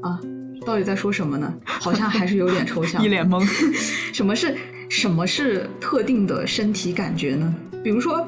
[0.02, 0.17] 啊，
[0.65, 1.54] 到底在说什么呢？
[1.65, 3.04] 好像还是有点抽象。
[3.04, 3.46] 一脸懵。
[4.15, 4.56] 什么是
[4.88, 7.54] 什么是特定的身体感觉呢？
[7.84, 8.26] 比如说，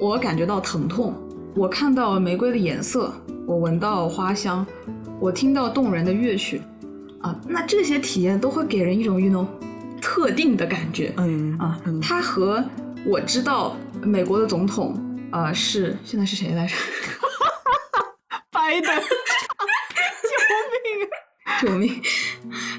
[0.00, 1.14] 我感觉到疼痛，
[1.54, 3.12] 我看到玫瑰的颜色，
[3.46, 4.66] 我闻到花香，
[5.20, 6.60] 我听到动人的乐曲，
[7.20, 9.46] 啊，那这些体验都会给人一种 you know
[10.00, 12.64] 特定的感觉嗯啊嗯，它和
[13.06, 14.98] 我知道美国的总统
[15.30, 16.74] 啊、是现在是谁来着？
[18.50, 18.94] 拜登，
[21.62, 21.70] 救命！
[21.70, 22.02] 救命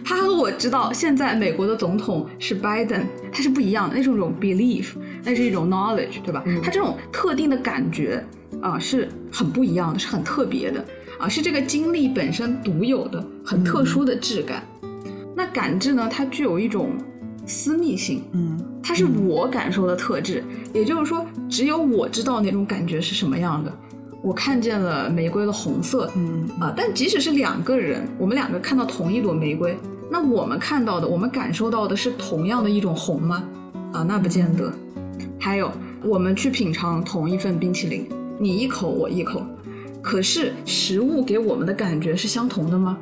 [0.04, 6.44] 他和我知道现在美国的总统是 Biden，他是不一样的，那是一种 belief，那是一种 knowledge，对吧？
[6.46, 8.24] 嗯他这种特定的感觉
[8.62, 10.86] 啊、是很不一样的，是很特别的
[11.18, 14.64] 啊，是这个经历本身独有的、很特殊的质感。
[15.36, 16.94] 那感知呢，它具有一种
[17.52, 20.42] 私密性，嗯它是我感受的特质，
[20.74, 23.72] 也就是说，只有我知道那种感觉是什么样的。
[24.24, 29.78] 我看见了玫瑰的红色，嗯啊，但即使是两个人，我们两个看到同一朵玫瑰，
[30.10, 33.44] 那我们看到的，我们感受到的是同样的一种红吗？
[33.92, 34.72] 啊，那不见得。
[35.38, 35.70] 还有，
[36.04, 38.08] 我们去品尝同一份冰淇淋，
[38.40, 39.44] 你一口我一口，
[40.02, 42.98] 可是食物给我们的感觉是相同的吗？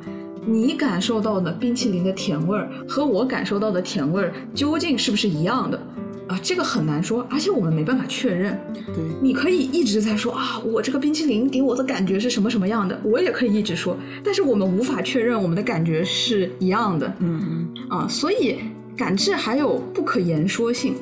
[0.50, 5.80] 你感受到的冰淇淋的甜味儿和我感受到的甜味儿究竟是不是一样的？
[6.26, 8.58] 啊，这个很难说，而且我们没办法确认。
[8.74, 18.56] 对，你可以一直在说啊，我这个冰淇淋给我的感觉是什么什么样的，我也可以一直说，但是我们无法确认我们的感觉是一样的嗯嗯啊，所以
[18.96, 20.94] 感知还有不可言说性。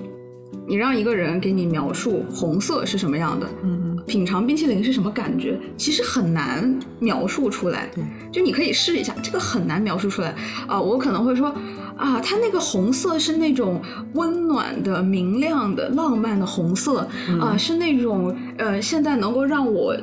[0.67, 7.89] 你让一个人给你描述红色是什么样的，嗯品尝冰淇淋是什么感觉，其实很难描述出来。
[7.95, 10.35] 对，就你可以试一下，这个很难描述出来
[10.67, 11.55] 啊、我可能会说
[11.97, 13.81] 啊，它那个红色是那种
[14.15, 17.07] 温暖的、明亮的、浪漫的红色
[17.41, 19.95] 啊、是那种呃，现在能够让我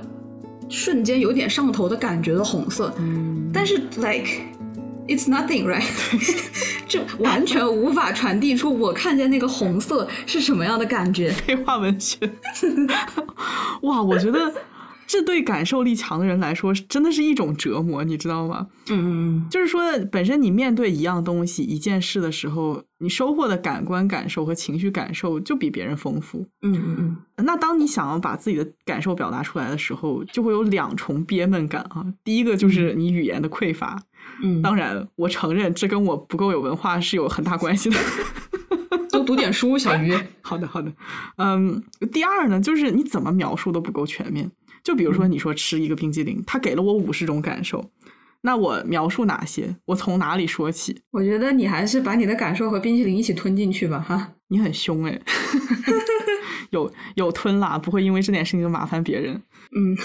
[0.70, 2.94] 瞬间有点上头的感觉的红色。
[3.00, 4.30] 嗯，但是 like
[5.08, 5.84] it's nothing right，
[6.88, 11.32] 这完全无法传递出我看见那个红色是什么样的感觉。
[11.46, 12.18] 废话文学，
[13.82, 14.54] 哇，我觉得
[15.08, 18.68] 这对感受力强的人来说，真的是一种折磨，你知道吗？
[18.90, 26.48] 嗯嗯嗯就是说，本身你面对一样东西、一件事的时候，你收获的感官感受和情绪感受就比别人丰富。
[26.62, 32.06] 嗯嗯嗯那当你想要把自己的感受表达出来的时候，就会有两重憋闷感啊。
[32.24, 34.15] 第一个就是你语言的匮乏，嗯，
[34.62, 37.98] 当然，我承认这跟我不够有文化是有很大关系的。
[39.12, 40.14] 多读点书，小鱼。
[40.42, 40.92] 好的，好的。
[41.38, 44.52] 嗯，第二呢，就是你怎么描述都不够全面。
[44.84, 47.90] 就比如说，你说吃一个冰激凌，它给了我五十种感受，
[48.42, 49.76] 那我描述哪些？
[49.86, 51.02] 我从哪里说起？
[51.12, 54.34] 我觉得你还是把你的感受和冰淇淋一起吞进去吧，哈。
[54.50, 55.20] 你很凶哎，
[56.70, 59.42] 有有吞啦，不会因为这点事情就麻烦别人。
[59.76, 59.98] 嗯，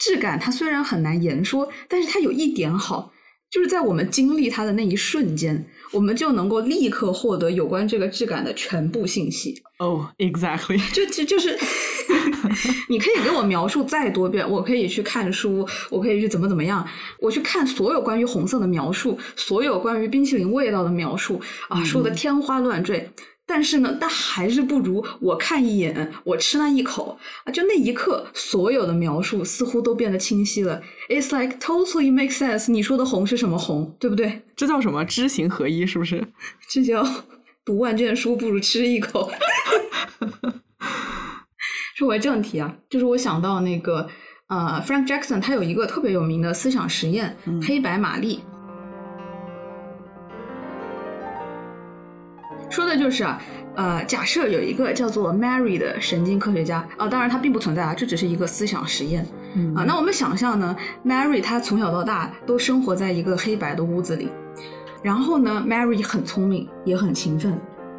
[0.00, 3.12] 质感它虽然很难言说，但是它有一点好，
[3.52, 5.62] 就是在我们经历它的那一瞬间，
[5.92, 9.62] 我们就能够立刻获得有关这个质感的全部信息。
[9.78, 11.58] 哦、 e x a c t l y 就就就是，
[12.88, 16.86] 你可以给我描述再多遍，我可以去看书，我可以去怎么怎么样，
[17.20, 21.38] 我去看所有关于红色的描述，所有关于冰淇淋味道的描述
[21.68, 23.10] 啊，说的天花乱坠。
[23.54, 30.80] 但是呢，但还是不如我看一眼，我吃那一口啊，就那一刻，所有的描述似乎都变得清晰了。
[31.10, 32.72] It's like totally makes sense。
[32.72, 34.40] 你说的红是什么红，对不对？
[34.56, 35.84] 这叫什么知行合一？
[35.84, 36.26] 是不是？
[36.70, 37.06] 这叫
[37.62, 39.30] 读万卷书不如吃一口。
[41.94, 44.08] 说回正题啊，就是我想到那个
[44.48, 48.40] 呃，Frank Jackson 他有一个特别有名的思想实验——黑白玛丽。
[52.72, 53.38] 说的就是啊，
[53.76, 59.26] 呃，假设有一个叫做 Mary 的神经科学家啊，当然他并不存在啊，这只是一个思想实验。
[59.54, 64.30] 嗯啊，那我们想象呢，Mary 她从小到大都生活在一个黑白的屋子里，
[65.02, 67.52] 然后呢，Mary 很聪明，也很勤奋，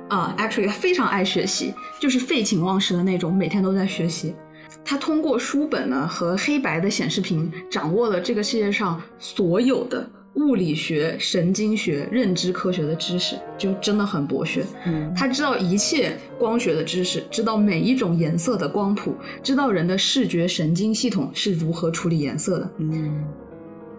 [0.09, 4.36] 啊，actually 她非常爱学习，就是废寝忘食的那种，每天都在学习。
[4.83, 14.65] 她通过书本呢和黑白的显示屏，掌握了这个世界上所有的物理学、神经学、认知科学的知识，就真的很博学。
[14.86, 22.69] 嗯他知道一切光学的知识，知道每一种颜色的光谱，知道人的视觉神经系统是如何处理颜色的。
[22.80, 23.24] 嗯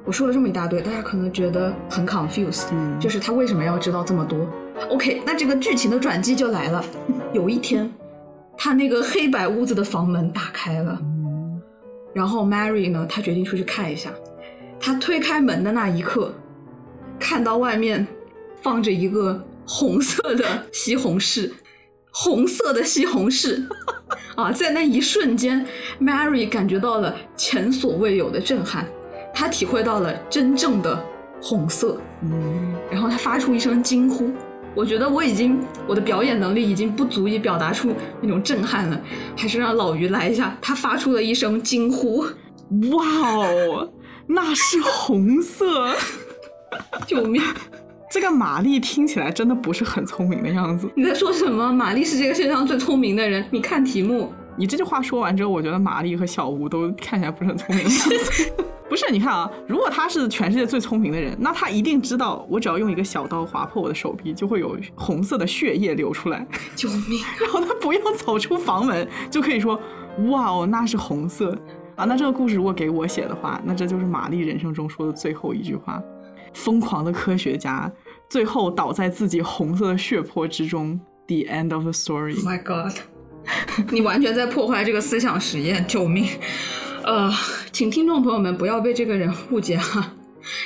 [0.07, 4.47] 我说了这么一大堆，大家可能觉得很 confused，、嗯就是他为什么要知道这么多
[4.90, 6.85] ？OK，那这个剧情的转机就来了。
[7.33, 7.90] 有一天，
[8.59, 11.62] 他那个黑白屋子的房门打开了，嗯
[12.12, 14.12] 然后 Mary 呢，她决定出去看一下。
[14.87, 16.35] 她推开门的那一刻，
[17.18, 18.07] 看到外面
[18.61, 21.51] 放着一个红色的西红柿，
[22.12, 23.66] 红色的西红柿
[24.37, 24.53] 啊！
[24.53, 25.66] 在那一瞬间
[25.99, 28.87] ，Mary 感觉到了前所未有的震撼，
[29.33, 31.03] 她体会到了真正的
[31.40, 34.31] 红色，嗯然后她发出一声惊呼。
[34.74, 39.01] 我觉得我已经我的表演能力已经不足以表达出那种震撼了，
[39.35, 40.55] 还是让老于来一下。
[40.61, 42.26] 他发出了一声惊呼，
[42.93, 43.89] 哇哦，
[44.27, 45.95] 那是红色。
[47.07, 47.43] 救命！
[48.11, 50.89] 这个玛丽听起来真的不是很聪明的样子。
[50.97, 51.72] 你在说什么？
[51.72, 53.45] 玛丽是这个世界上最聪明的人。
[53.51, 58.53] 你看题目，你这句话说完之后，我觉得玛丽和小吴都看起来不是很聪明的样子。
[58.89, 66.47] 不是，你看啊，如果他是全世界最聪明的人，那他一定知道，我只要用一个小刀划破我的手臂，就会有红色的血液流出来。
[66.77, 67.20] 救命！
[67.41, 69.81] 然后他不用走出房门，就可以说
[70.31, 71.57] ：“哇哦，那是红色
[71.97, 76.03] 啊！”那这个故事如果给我写的话，那这就是玛丽人生中说的最后一句话：
[76.53, 77.90] 疯狂的科学家
[78.28, 81.01] 最后倒在自己红色的血泊之中。
[81.26, 82.36] The end of the story。
[82.36, 82.99] Oh my god！
[83.90, 86.26] 你完全在破坏这个思想实验，救命！
[87.03, 87.32] 呃，
[87.72, 90.12] 请听众朋友们不要被这个人误解哈。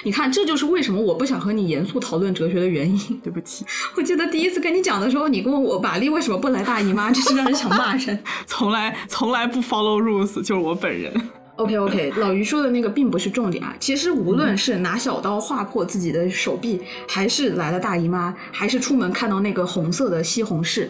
[0.04, 2.98] 你看，这就是为什么我不想和你严肃讨论哲学的原因。
[3.22, 3.64] 对不起，
[3.96, 8.18] 我记得第一次跟你讲的时候，你问我玛丽为什么不来大姨妈，真是让人想骂人。
[8.46, 11.12] 从来从来不 follow rules，就是我本人。
[11.56, 13.74] OK OK，老于说的那个并不是重点啊。
[13.80, 20.86] 其实无论是拿小刀划破自己的手臂，还是来了大姨妈，还是出门看到那个红色的西红柿，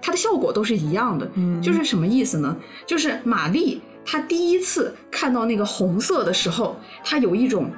[0.00, 1.28] 它的效果都是一样的。
[1.34, 2.56] 嗯就是什么意思呢？
[2.86, 7.68] 就是玛丽她第一次看到那个红色的时候，她有一种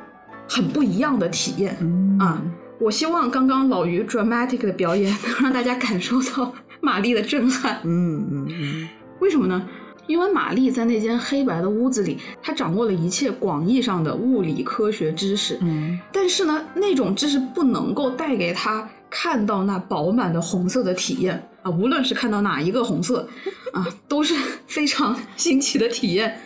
[0.49, 1.77] 很不一样的体验。
[1.81, 2.43] 嗯啊，
[2.81, 7.81] 我希望刚刚老于 dramatic 的表演能让大家感受到玛丽的震撼。
[7.85, 8.89] 嗯嗯嗯
[9.21, 9.67] 为什么呢？
[10.07, 23.27] 因为玛丽在那间黑白的屋子里，她掌握了一切广义上的物理科学知识，嗯但是呢，那种知识不能够带给她看到那饱满的红色的体验啊，无论是看到哪一个红色
[23.73, 24.35] 啊，都是
[24.67, 26.39] 非常 新奇的体验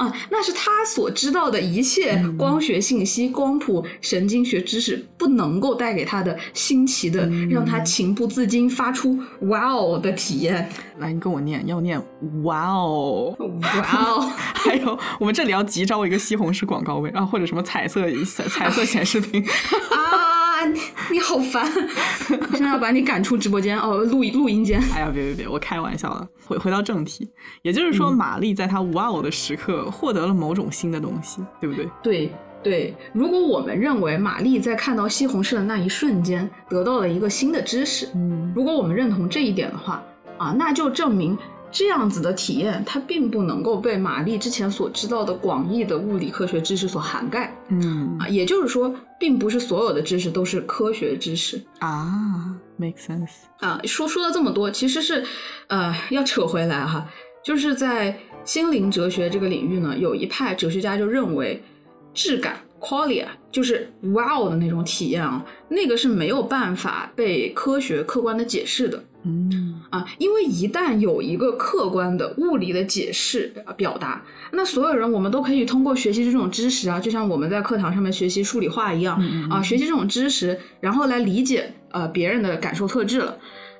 [0.00, 9.18] 啊，那是他所知道的一切光学信息、光谱、神经学知识不能够带给他的新奇的，让他情不自禁发出
[9.50, 10.70] “哇哦”的体验。
[10.98, 12.02] 来，你跟我念，要念
[12.44, 13.36] 哇哦。
[13.38, 14.20] 哇哦！
[14.54, 19.44] 还有，我们这里要急招一个西红柿广告位啊，或者什么彩色彩彩色显示屏。
[19.44, 20.80] 啊，你
[21.12, 21.64] 你好烦！
[22.30, 24.80] 我现在要把你赶出直播间哦，录录音间。
[24.94, 26.26] 哎呀，别别别，我开玩笑了。
[26.46, 27.28] 回回到正题，
[27.62, 31.88] 也就是说，玛丽在她哇哦的时刻获得了某种新的东西，对不对？
[32.02, 32.32] 对
[32.62, 40.02] 对，如果我们认为玛丽在看到西红柿的那一瞬间得到了一个新的知识，嗯如果我们认同这一点的话，
[40.36, 41.36] 啊，那就证明
[41.72, 51.62] 这样子的体验它并不能够被玛丽之前所知道的广义的物理科学知识所涵盖嗯啊，也就是说，并不是所有的知识都是科学知识。
[51.78, 53.30] 啊，make sense。
[53.58, 55.24] 啊，说说了这么多，其实是，
[55.68, 57.06] 呃，要扯回来哈，
[57.44, 61.62] 就是在心灵哲学这个领域呢，有一派哲学家就认为，
[62.12, 83.36] 质感 qualia 就是 wow 的那种体验啊，那个是没有办法被科学客观的解释的嗯啊，因为一旦有一个客观的物理的解释呃表达，那所有人我们都可以通过学习这种知识啊，就像我们在课堂上面学习数理化一样，嗯嗯啊，学习这种知识，然后来理解呃别人的感受特质了。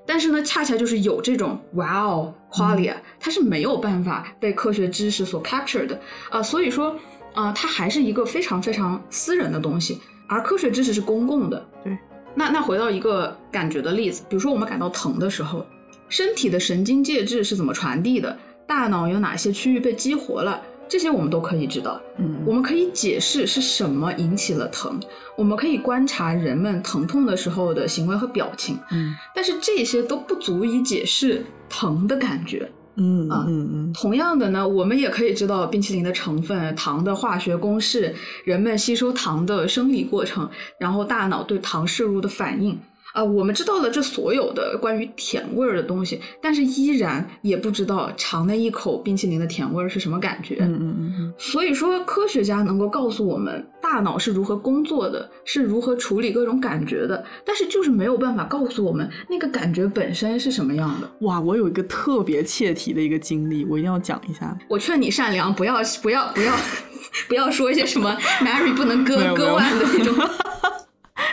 [0.07, 5.98] 但是呢，恰恰就是有这种 wow qualia，它是没有办法被科学知识所 capture 的
[6.30, 6.98] 啊、所以说
[7.35, 11.66] 啊、它还是一个非常非常私人的东西，而科学知识是公共的。
[11.85, 11.97] 对，
[12.35, 15.64] 那那回到一个感觉的例子，比如说我们感到疼的时候，
[16.09, 22.01] 身体的神经介质是怎么传递的，大脑有哪些区域被激活了，这些我们都可以知道。
[22.18, 25.01] 嗯我们可以解释是什么引起了疼，
[25.37, 32.70] 我们可以观察人们疼痛的时候的行为和表情，嗯但是这些都不足以解释疼的感觉。
[33.03, 40.46] 嗯啊嗯嗯同样的呢，我们也可以知道冰淇淋的成分、糖的化学公式、人们吸收糖的生理过程，
[40.78, 42.78] 然后大脑对糖摄入的反应。
[43.12, 50.58] 啊、我们知道了这所有的关于甜味儿的东西，但是依然也不知道尝那一口冰淇淋的甜味儿是什么感觉。
[50.61, 61.11] 嗯嗯嗯所以说，科学家能够告诉我们大脑是如何工作的，是如何处理各种感觉的，但是就是没有办法告诉我们那个感觉本身是什么样的。
[61.26, 64.56] 哇，我有一个特别切题的一个经历，我一定要讲一下。
[64.68, 66.54] 我劝你善良，不要不要不要
[67.28, 70.14] 不要说一些什么 Mary 不能割割腕的那种。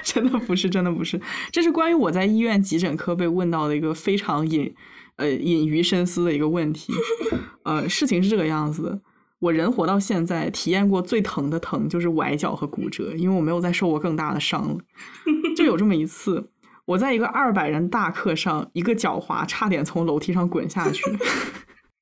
[0.07, 1.19] 真的不是，真的不是，
[1.51, 4.73] 这是关于我在医院急诊科被问到的一个非常隐
[5.17, 6.93] 呃引于深思的一个问题。
[7.63, 9.01] 呃，事情是这个样子的，
[9.39, 14.77] 我人活到现在，体验过最疼的疼就是崴脚和骨折，因为我没有再受过更大的伤了。
[15.57, 16.49] 就有这么一次，
[16.85, 21.03] 我在一个二百人大课上，一个脚滑，差点从楼梯上滚下去。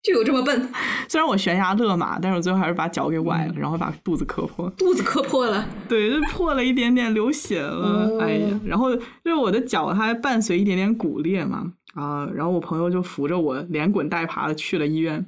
[0.05, 0.69] 就有这么笨，
[1.09, 4.69] 虽然我悬崖勒马，但是我最后还是把脚给崴了，然后把肚子磕破。
[4.77, 5.67] 肚子磕破了。
[5.89, 15.25] 对，就破了一点点，流血了，哦哎呀，然后就是我的脚，它还伴随一点点骨裂嘛，啊，然后我朋友就扶着我连滚带爬的去了医院，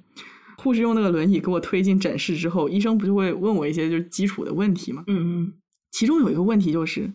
[0.58, 5.54] 护士用那个轮椅给我推进诊室之后，医生不就会问我一些就是基础的问题嘛，嗯嗯，
[5.92, 7.12] 其中有一个问题就是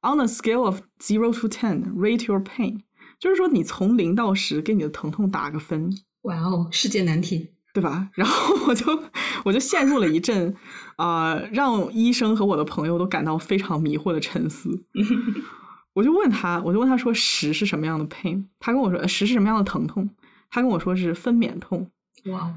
[0.00, 2.80] ，on a scale of zero to ten, rate your pain，
[3.18, 5.90] 就是说你从零到十给你的疼痛打个分，
[6.22, 7.50] 哇哦，世界难题。
[7.74, 8.10] 对吧？
[8.12, 9.02] 然后我就
[9.44, 10.54] 我就陷入了一阵
[10.96, 14.84] 啊、让医生和我的朋友都感到非常迷惑的沉思。
[15.94, 18.44] 我就问他，我就问他说十是什么样的 pain？
[18.60, 20.08] 他跟我说呃十是什么样的疼痛？
[20.50, 21.90] 他跟我说是分娩痛。
[22.26, 22.54] 哇哦，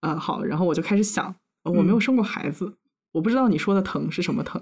[0.00, 2.76] 啊、好，然后我就开始想，呃我没有嗯生过孩子，
[3.12, 4.60] 我不知道你说的疼是什么疼。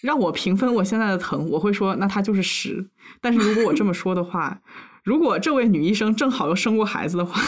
[0.00, 2.88] 让我评分我现在的疼，我会说那它就是十。
[3.20, 4.60] 但是如果我这么说的话，
[5.06, 7.40] 如果这位女医生正好又生过孩子的话，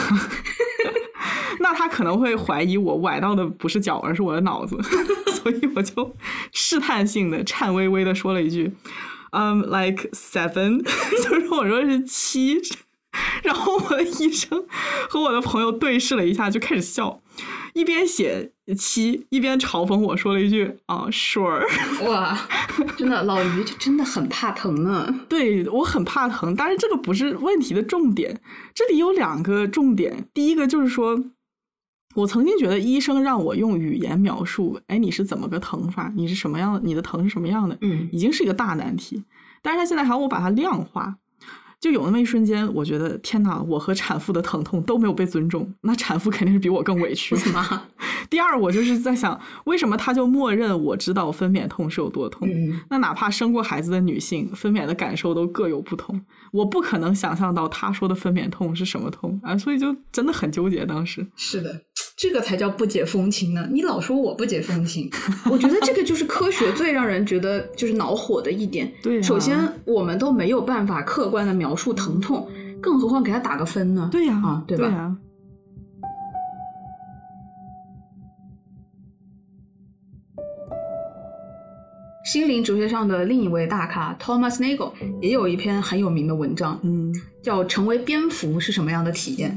[1.59, 4.77] 那她可能会怀疑我崴到的不是脚，而是我的脑子，
[5.33, 6.15] 所以我就
[6.53, 8.71] 试探性的、颤巍巍的说了一句，
[9.31, 10.81] 嗯、l i k e seven，
[11.21, 12.57] 就是我说是七，
[13.43, 14.65] 然后我的医生
[15.09, 17.21] 和我的朋友对视了一下，就开始笑，
[17.73, 21.63] 一边写七，一边嘲讽我说了一句啊、sure。
[22.09, 22.37] 哇，
[22.97, 25.21] 真的老于就真的很怕疼呢。
[25.27, 28.39] 对我很怕疼，但是这个不是问题的重点。
[28.73, 31.23] 这里有两个重点，第一个就是说，
[32.15, 39.23] 我曾经觉得医生让我用语言描述，哎，你是怎么个疼法，你是什么样的，你的疼是什么样的，嗯已经是一个大难题。
[39.61, 41.15] 但是他现在还要我把它量化，
[41.81, 47.35] 就有那么一瞬间，我觉得天哪，我和产妇的疼痛都没有被尊重，那产妇肯定是比我更委屈。
[47.51, 47.61] 妈，
[48.29, 52.47] 第二，我就是在想，为什么他就默认我知道分娩痛是有多痛？
[52.47, 56.21] 嗯那哪怕生过孩子的女性，分娩的感受都各有不同，
[56.51, 60.85] 我不可能想象到他说的分娩痛是什么痛啊，所以就真的很纠结。
[60.85, 61.81] 当时，是的，
[62.17, 63.67] 这个才叫不解风情呢。
[63.71, 65.09] 你老说我不解风情，
[65.49, 68.91] 我觉得这个就是科学最让人觉得就是恼火的一点。
[69.01, 72.47] 对啊首先我们都没有办法客观的描述疼痛，
[72.81, 74.07] 更何况给他打个分呢？
[74.11, 74.87] 对呀、啊，对吧？
[74.87, 75.15] 呀、
[82.31, 87.11] 心灵哲学上的另一位大咖 Thomas Nagel 也有一篇很有名的文章，嗯
[87.41, 89.49] 叫《成为蝙蝠是什么样的体验》。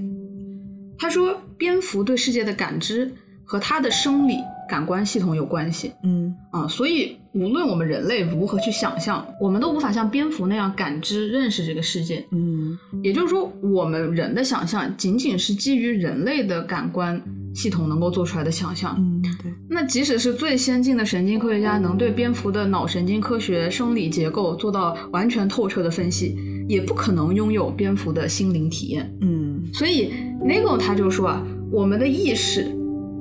[0.98, 3.12] 他说，蝙蝠对世界的感知
[3.44, 4.38] 和它的生理
[4.72, 12.24] 感官系统有关系嗯啊，所以无论我们人类如何去想象，我们都无法像蝙蝠那样感知、认识这个世界。
[12.30, 17.20] 嗯也就是说，我们人的想象仅仅是基于人类的感官
[17.54, 18.96] 系统能够做出来的想象。
[18.98, 26.34] 嗯，对，那即使是最先进的神经科学家能对蝙蝠的脑神经科学、生理结构做到完全透彻的分析，
[26.66, 29.14] 也不可能拥有蝙蝠的心灵体验。
[29.20, 30.12] 嗯所以
[30.42, 32.74] Nagel 他就说啊，我们的意识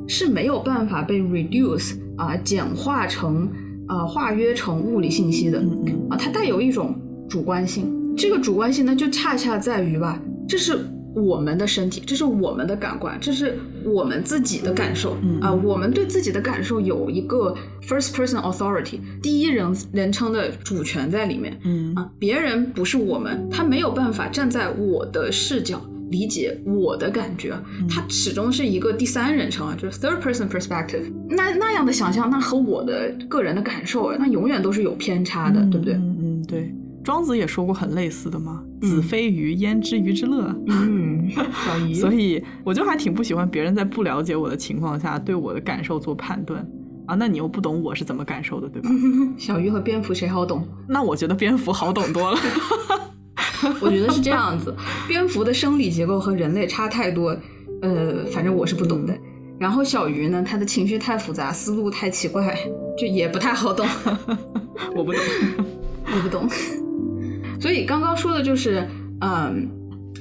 [0.08, 3.50] 是没有办法被 reduce 啊简化成
[3.88, 5.60] 啊化约成物理信息的。
[6.10, 6.96] 啊，它带有一种
[7.30, 8.16] 主观性。
[8.18, 10.78] 这个主观性呢，就恰恰在于吧，这是
[11.16, 15.16] 我们的身体，这是我们的感官，这是我们自己的感受。
[15.22, 15.40] 嗯。
[15.40, 17.56] 啊，我们对自己的感受有一个
[17.88, 21.58] first person authority 第一人人称的主权在里面。
[21.64, 21.94] 嗯。
[21.96, 25.82] 啊，别人不是我们，他没有办法站在我的视角
[26.12, 27.58] 理解我的感觉，
[27.90, 31.12] 它始终是一个第三人称啊，就是 third person perspective。
[31.30, 35.96] 那那样的想象，那和我的个人的感受，那永远都是有偏差的，对不对？
[35.96, 36.74] 嗯嗯，对。
[37.04, 46.64] 庄子也说过很类似的嘛，“嗯子非鱼，焉知鱼之乐？”嗯，小鱼， 所以我就还挺不喜欢别人在不了解我的情况下对我的感受做判断
[47.08, 47.16] 啊。
[47.16, 48.90] 那你又不懂我是怎么感受的，对吧？
[49.36, 50.64] 小鱼和蝙蝠谁好懂？
[50.88, 52.38] 那我觉得蝙蝠好懂多了。
[53.82, 54.76] 我觉得是这样子，
[55.08, 57.36] 蝙蝠的生理结构和人类差太多，
[57.82, 59.18] 呃，反正我是不懂的。
[59.60, 62.58] 然后小鱼呢，它的情绪太复杂，思路太奇怪，
[62.98, 63.86] 就也不太好懂。
[64.96, 65.22] 我不懂。
[66.06, 66.50] 我不懂。
[67.60, 68.88] 所以刚刚说的就是，
[69.22, 69.70] 嗯，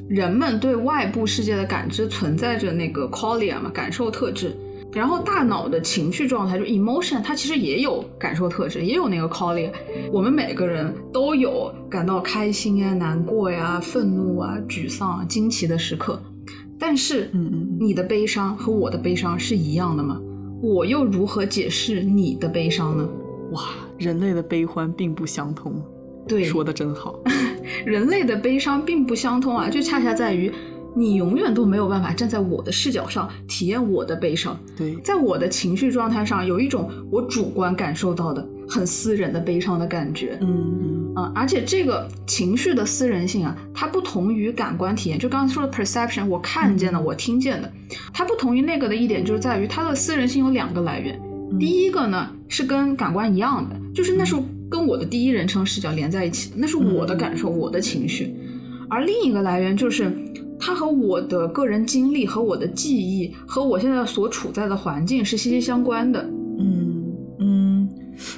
[0.08, 4.54] 人们对外部世界的感知存在着那个 qualia 嘛，感受特质。
[4.92, 9.70] 然后大脑的情绪状态就 emotion，它其实也有感受特质，也有那个 calling。
[10.12, 16.20] 我们每个人都有感到开心呀、难过呀、愤怒啊、沮丧啊、惊奇的时刻。
[16.78, 20.20] 但是，嗯嗯嗯你的悲伤和我的悲伤是一样的吗？
[20.62, 23.08] 我又如何解释你的悲伤呢？
[23.52, 23.62] 哇，
[23.96, 25.80] 人类的悲欢并不相通。
[26.26, 27.18] 对，说的真好。
[27.86, 30.52] 人类的悲伤并不相通啊，就恰恰在于
[30.96, 40.38] 你永远都没有办法站在我的视角上体验我的悲伤，对，在我的情绪状态上有一种我主观感受到的很私人的悲伤的感觉。
[40.40, 47.70] 嗯啊、而且这个情绪的私人性啊，它不同于感官体验，就刚才说的 perception，我看见的，嗯我听见的，
[48.12, 51.20] 它不同于那个的一点就是在于它的私人性有两个来源。
[51.24, 54.36] 嗯第一个呢是跟感官一样的，就是那是
[54.70, 58.32] 跟我的第一人称视角连在一起的，那是我的感受，我的情绪。
[58.88, 60.12] 而另一个来源就是
[60.60, 66.20] 它和我的个人经历、和我的记忆、和我现在所处在的环境是息息相关的。
[66.58, 67.88] 嗯嗯，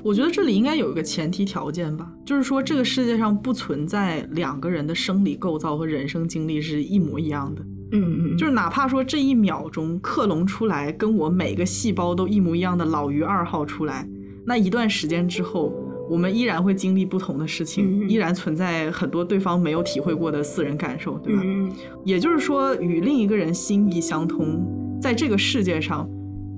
[0.04, 7.62] 我觉得这里应该有一个前提条件吧，就是说这个世界上不存在两个人的生理构造和人生经历是一模一样的。
[7.94, 14.08] 嗯嗯，就是哪怕说这一秒钟克隆出来跟我每个细胞都一模一样的老于二号出来，
[14.46, 15.74] 那一段时间之后，
[16.12, 21.40] 我们依然会经历不同的事情，嗯依然存在很多对方没有体会过的私人感受，对吧？
[21.42, 21.72] 嗯
[22.04, 24.62] 也就是说，与另一个人心意相通，
[25.00, 26.06] 在这个世界上，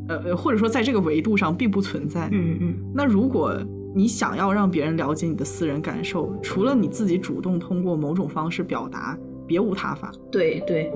[0.09, 2.29] 呃，或者说在这个维度上并不存在。
[2.33, 3.57] 嗯嗯那如果
[3.95, 10.11] 你想要让别人了解你的私人感受，除了你自己主动通过某种方式表达，别无他法。
[10.33, 10.91] 对对，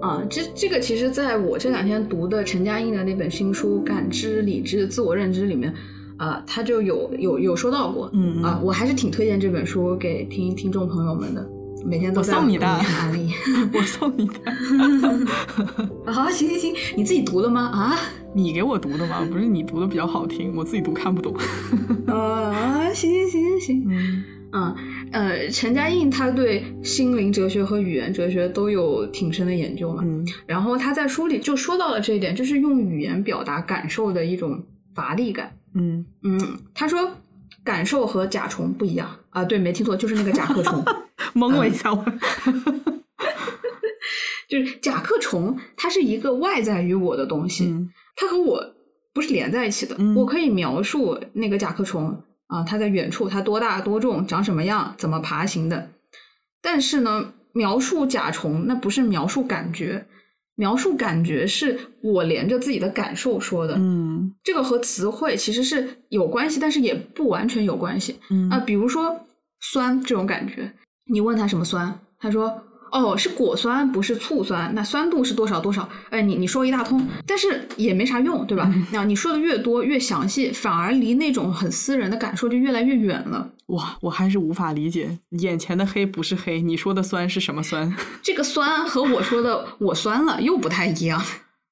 [0.00, 5.74] 啊，这这个其实在我这两天读的陈嘉映的那本新书《感知、理智、自我认知》里面，
[6.16, 11.46] 啊，他就有有有说到过，嗯嗯啊，我还是挺推荐这本书给听听众朋友们的，
[11.84, 12.66] 每天都我在送你的。
[13.74, 14.50] 我送你的，
[16.12, 17.62] 啊，行行行，你自己读的吗？
[17.62, 17.96] 啊，
[18.34, 19.26] 你给我读的吗？
[19.30, 21.34] 不是你读的比较好听，我自己读看不懂。
[22.06, 24.76] 啊，行行行行行，嗯嗯，
[25.10, 34.62] 呃，陈嘉映他对心灵哲学和语言哲学都有挺深的研究嘛，嗯然后他在书里就说到了这一点，就是用语言表达感受的一种
[34.94, 35.50] 乏力感。
[35.74, 37.10] 嗯，嗯，他说
[37.64, 40.84] 感受和甲虫不一样啊，对，没听错，就是那个甲壳虫，
[41.34, 42.04] 蒙我一下我。
[44.48, 48.62] 就是甲壳虫，它是一个外在于我的东西，嗯它和我
[49.12, 49.96] 不是连在一起的。
[49.98, 55.90] 嗯我可以描述那个甲壳虫啊，它在远处，它多大多重，长什么样，怎么爬行的。
[56.62, 60.06] 但是呢，描述甲虫那不是描述感觉，
[60.56, 63.74] 描述感觉是我连着自己的感受说的。
[63.76, 68.18] 嗯这个和词汇其实是有关系，但是也不完全有关系。
[68.30, 69.26] 嗯啊，比如说
[69.60, 70.72] 酸这种感觉，
[71.10, 75.88] 你问他什么酸，他说哦是果酸，不是醋酸，那酸度是多少多少？
[76.10, 78.72] 哎，你你说一大通，但是也没啥用，对吧？
[78.92, 83.50] 那你说的越多越详细，反而离那种很私人的感受就越来越远了。
[83.66, 87.94] 哇，我还是无法理解，眼前的黑不是黑，你说的酸是什么酸？
[88.22, 91.20] 这个酸和我说的我酸了又不太一样。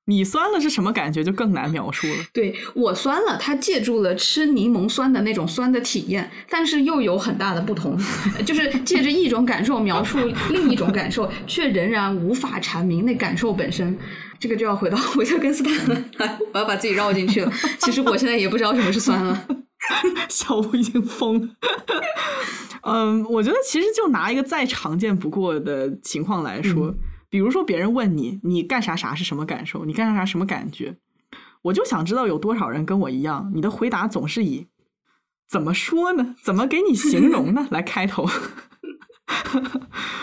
[0.06, 2.14] 你酸了是什么感觉，就更难描述了。
[2.32, 7.96] 对我酸了，它借助了吃柠檬酸的那种酸的体验，但是又有很大的不同，
[8.44, 10.18] 就是借着一种感受描述
[10.50, 13.96] 另一种感受，却仍然无法阐明那感受本身。
[14.40, 16.04] 这个就要回到维特根斯坦 了，
[16.52, 17.52] 我要把自己绕进去了。
[17.78, 19.46] 其实我现在也不知道什么是酸了。
[20.28, 21.48] 小吴已经疯了。
[22.82, 26.92] 嗯，我觉得其实就拿一个再常见不过的情况来说，
[27.32, 30.98] 比如说别人问你，你干啥啥是什么感受，你干啥啥什么感觉，
[31.62, 34.66] 我就想知道有多少人跟我一样，你的回答总是以
[35.48, 36.36] 怎么说呢？
[36.44, 37.66] 怎么给你形容呢？
[37.70, 38.28] 来开头。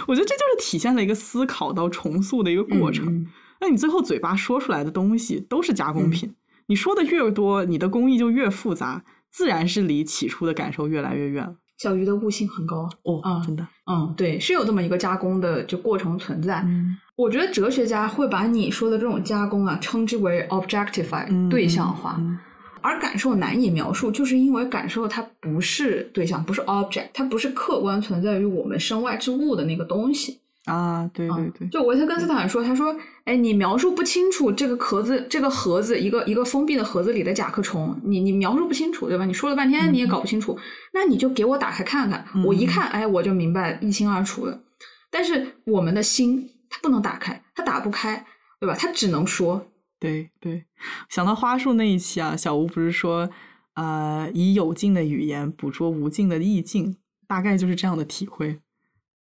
[0.07, 3.07] 我觉得这就是体现了一个思考到重塑的一个过程。
[3.07, 3.27] 嗯
[3.61, 6.33] 那你最后嘴巴说出来的东西都是加工品，
[6.67, 11.55] 你说的越多，你的工艺就越复杂，自然是离起初的感受越来越远了。
[11.79, 16.61] 小鱼的悟性很高，哦，啊真的，嗯，对，是有这么一个加工的就过程存在。
[16.65, 22.15] 嗯我觉得哲学家会把你说的这种加工啊，称之为 objectify，、嗯对象化。
[22.19, 22.37] 嗯
[22.81, 30.39] 而感受难以描述，就是因为感受它不是对象，不是 object，它不是客观存在于我们身外之物的那个东西。
[30.65, 32.95] 啊，对对嗯对，就维特根斯坦说，他说
[33.25, 39.25] ：“哎，你描述不清楚这个壳子，这个盒子，一个一个封闭的盒子里的甲壳虫，你你描述不清楚，对吧？
[39.25, 40.57] 你说了半天你也搞不清楚，
[40.93, 44.61] 那你就给我打开看看，嗯我一看，哎，我就明白一清二楚了。
[45.09, 48.25] 但是我们的心，它不能打开，它打不开，
[48.59, 48.75] 对吧？
[48.77, 49.65] 它只能说，
[49.99, 50.65] 对对，
[51.09, 53.27] 想到花束那一期啊，小吴不是说，
[53.73, 56.97] 呃，以有尽的语言捕捉无尽的意境，
[57.27, 58.59] 大概就是这样的体会。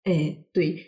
[0.05, 0.88] 哎，对。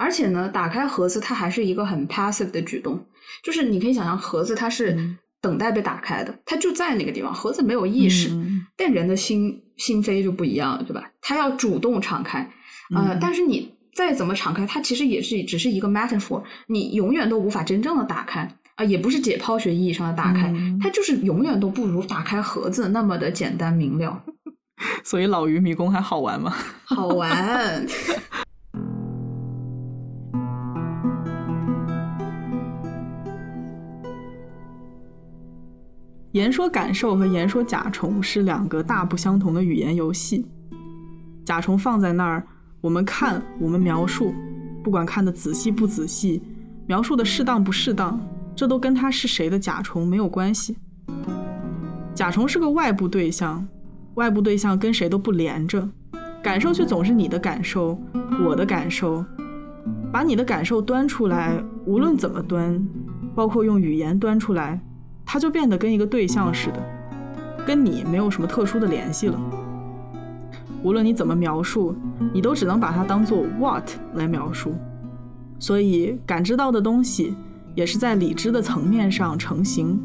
[0.00, 2.98] 而且呢，打开盒子它还是一个很 passive 的举动，
[3.44, 8.30] 就是你可以想象盒子它是嗯等待被打开的，它就在那个地方，盒子没有意识。
[8.30, 11.10] 嗯但人的心心扉就不一样了，对吧？
[11.20, 12.40] 它要主动敞开，
[12.96, 24.22] 呃，嗯但是你再怎么敞开，它其实也是只是一个 metaphor，你永远都无法真正的打开啊、也不是解剖学意义上的打开，嗯它就是永远都不如打开盒子那么的简单明了，
[25.04, 26.54] 所以老鱼迷宫还好玩吗？
[26.86, 27.86] 好玩。
[36.32, 40.46] 言说感受和言说甲虫是两个大不相同的语言游戏。
[41.44, 42.46] 甲虫放在那儿，
[42.80, 44.32] 我们看，我们描述，
[44.84, 46.40] 不管看的仔细不仔细，
[46.86, 48.20] 描述的适当不适当，
[48.54, 50.76] 这都跟它是谁的甲虫没有关系。
[52.14, 53.66] 甲虫是个外部对象，
[54.14, 55.88] 外部对象跟谁都不连着，
[56.40, 58.00] 感受却总是你的感受，
[58.46, 59.24] 我的感受。
[60.12, 62.86] 把你的感受端出来，无论怎么端，
[63.34, 64.80] 包括用语言端出来，
[65.24, 66.82] 它就变得跟一个对象似的，
[67.66, 69.40] 跟你没有什么特殊的联系了。
[70.82, 71.94] 无论你怎么描述，
[72.32, 74.74] 你都只能把它当做 what 来描述。
[75.58, 77.36] 所以，感知到的东西
[77.74, 80.00] 也是在理知的层面上成型。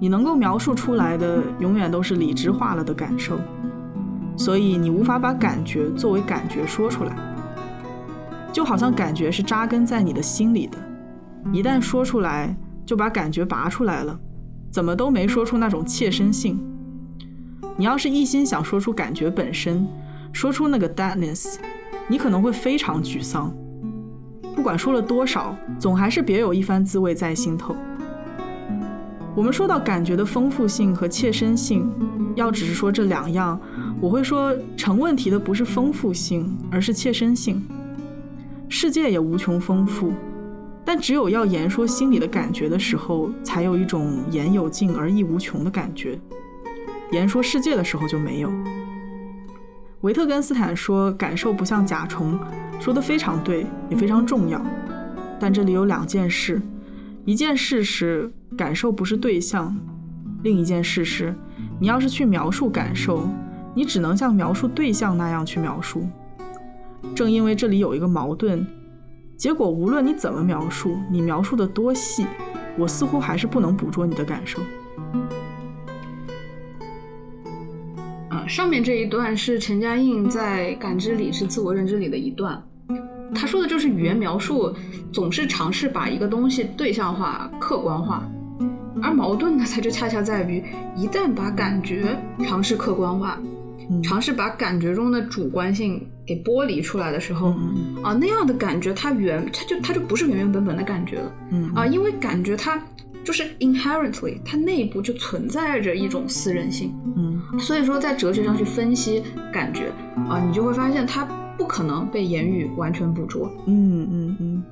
[0.00, 3.38] 你能够描述出来的，永远都是理智化了的感受。
[4.36, 7.14] 所以，你无法把感觉作为感觉说出来。
[8.52, 10.78] 就好像感觉是扎根在你的心里的，
[11.52, 14.18] 一旦说出来，就把感觉拔出来了，
[14.76, 16.60] 怎么都没说出那种切身性。
[17.78, 19.88] 你要是一心想说出感觉本身，
[20.34, 21.56] 说出那个 deadness，
[22.08, 23.50] 你可能会非常沮丧。
[24.54, 27.74] 不管说了多少，总还是别有一番滋味在心头。
[29.34, 31.90] 我们说到感觉的丰富性和切身性，
[32.34, 33.58] 要只是说这两样，
[33.98, 37.64] 我会说成问题的不是丰富性，而是切身性。
[38.68, 40.12] 世界也无穷丰富，
[40.86, 46.18] 但只有要言说心里的感觉的时候，才有一种言有尽而意无穷的感觉。
[47.10, 48.50] 言说世界的时候就没有。
[50.02, 52.38] 维特根斯坦说：“感受不像甲虫”，
[52.78, 54.64] 说的非常对，也非常重要。
[55.40, 56.62] 但这里有两件事：
[57.24, 59.74] 一件事是感受不是对象；
[60.44, 61.34] 另一件事是，
[61.80, 63.28] 你要是去描述感受，
[63.74, 66.06] 你只能像描述对象那样去描述。
[67.14, 68.64] 正因为这里有一个矛盾，
[69.36, 72.26] 结果无论你怎么描述，你描述的多细，
[72.78, 74.60] 我似乎还是不能捕捉你的感受。
[78.30, 82.60] 啊，上面这一段是陈嘉映在《感知里是自我认知里的一段，
[83.34, 84.74] 他说的就是语言描述
[85.12, 88.26] 总是尝试把一个东西对象化、客观化，
[89.02, 90.64] 而矛盾呢， 它就恰恰在于
[90.96, 93.38] 一旦把感觉尝试客观化，
[93.90, 101.32] 嗯尝试把感觉中的主观性给剥离出来的时候，嗯啊，那样的感觉它原它就它就不是原原本本的感觉了。
[101.52, 102.82] 嗯啊，因为感觉它
[103.24, 109.22] 就是 inherently，它内部就存在着一种私人性，嗯所以说在哲学上去分析
[109.52, 109.92] 感觉
[110.28, 111.24] 啊，你就会发现它
[111.56, 113.50] 不可能被言语完全捕捉。
[113.66, 114.64] 嗯嗯嗯，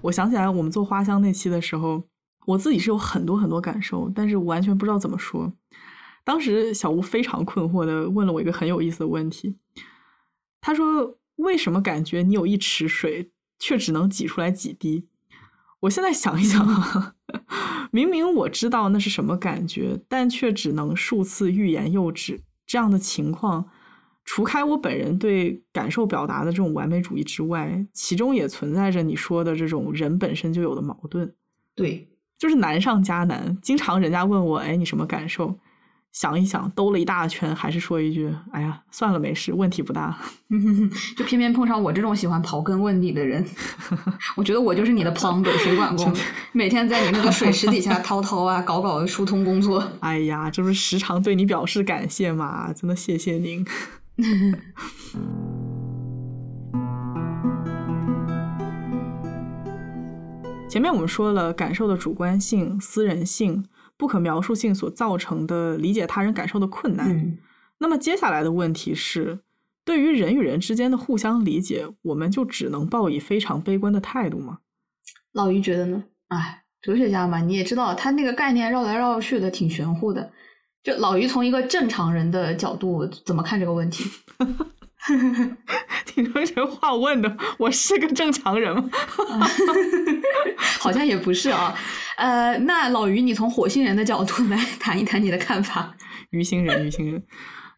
[0.00, 2.02] 我想起来我们做花香那期的时候，
[2.46, 5.52] 我自己是有很多很多感受，但是完全不知道怎么说。
[6.24, 9.56] 当时小吴非常困惑的问了我一个很有意思的问题，
[10.62, 15.06] 他说：“为什么感觉你有一池水，却只能挤出来几滴？”
[15.80, 17.16] 我现在想一想啊，
[17.90, 22.40] 明明我知道那是什么感觉，但却只能数次欲言又止。
[22.64, 23.68] 这样的情况，
[24.24, 31.34] 除开我本人对感受表达的这种完美主义之外，其中也存在着你说的这种人本身就有的矛盾，
[31.74, 32.08] 对，
[32.38, 33.58] 就是难上加难。
[33.60, 35.58] 经常人家问我，哎，你什么感受？
[36.12, 40.14] 想一想，兜了一大圈，还是说一句，哎呀，算了，没事，问题不大。
[41.16, 43.42] 就偏偏碰上我这种喜欢刨根问底的人，
[44.36, 46.14] 我觉得我就是你的 plumber 水管工，
[46.52, 49.82] 每天在你那个水池底下掏掏啊，搞搞疏通工作。
[50.00, 52.70] 哎呀，这不是时常对你表示感谢吗？
[52.74, 53.64] 真的谢谢您。
[60.68, 63.64] 前面我们说了感受的主观性、私人性、
[64.02, 67.08] 不可描述性所造成的理解他人感受的困难。
[67.08, 67.38] 嗯
[67.78, 69.38] 那么接下来的问题是，
[69.84, 74.58] 对于人与人之间的互相理解，我们就只能抱以非常悲观的态度吗？
[75.32, 76.02] 老于觉得呢？
[76.26, 80.32] 哎，哲学家嘛，你也知道，他那个概念绕来绕去的，挺玄乎的。
[80.82, 84.04] 就老于从一个正常人的角度怎么看这个问题？
[86.14, 88.88] 你说这话问的，我是个正常人吗？
[90.78, 91.74] 好像也不是啊。
[92.16, 95.94] 呃，那老于，你从火星人的角度来谈一谈你的看法。
[96.30, 97.22] 鱼星人，鱼星人。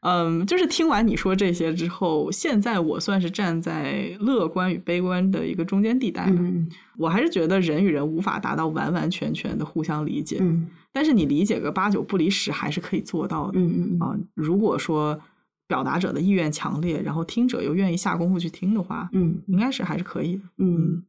[0.01, 6.33] 嗯，就是听完你说这些之后，现在我算是站在乐观与悲观的一个中间地带吧。
[6.37, 13.59] 嗯我还是觉得人与人无法达到完完全全的互相理解，嗯但是你理解个八九不离十还是可以做到的。
[13.59, 15.19] 嗯嗯啊，如果说
[15.67, 20.43] 表达者的意愿强烈，然后听者又愿意下功夫去听的话，嗯应该是还是可以的。
[20.59, 21.03] 嗯。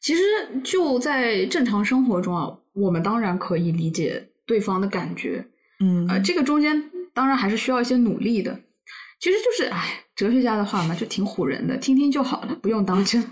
[0.00, 0.22] 其实
[0.62, 5.44] 就在正常生活中啊，我们当然可以理解对方的感觉，
[5.80, 8.60] 嗯呃，这个中间当然还是需要一些努力的。
[9.18, 13.24] 其实就是，哎，哲学家的话嘛，就挺唬人的，听听就好了，不用当真。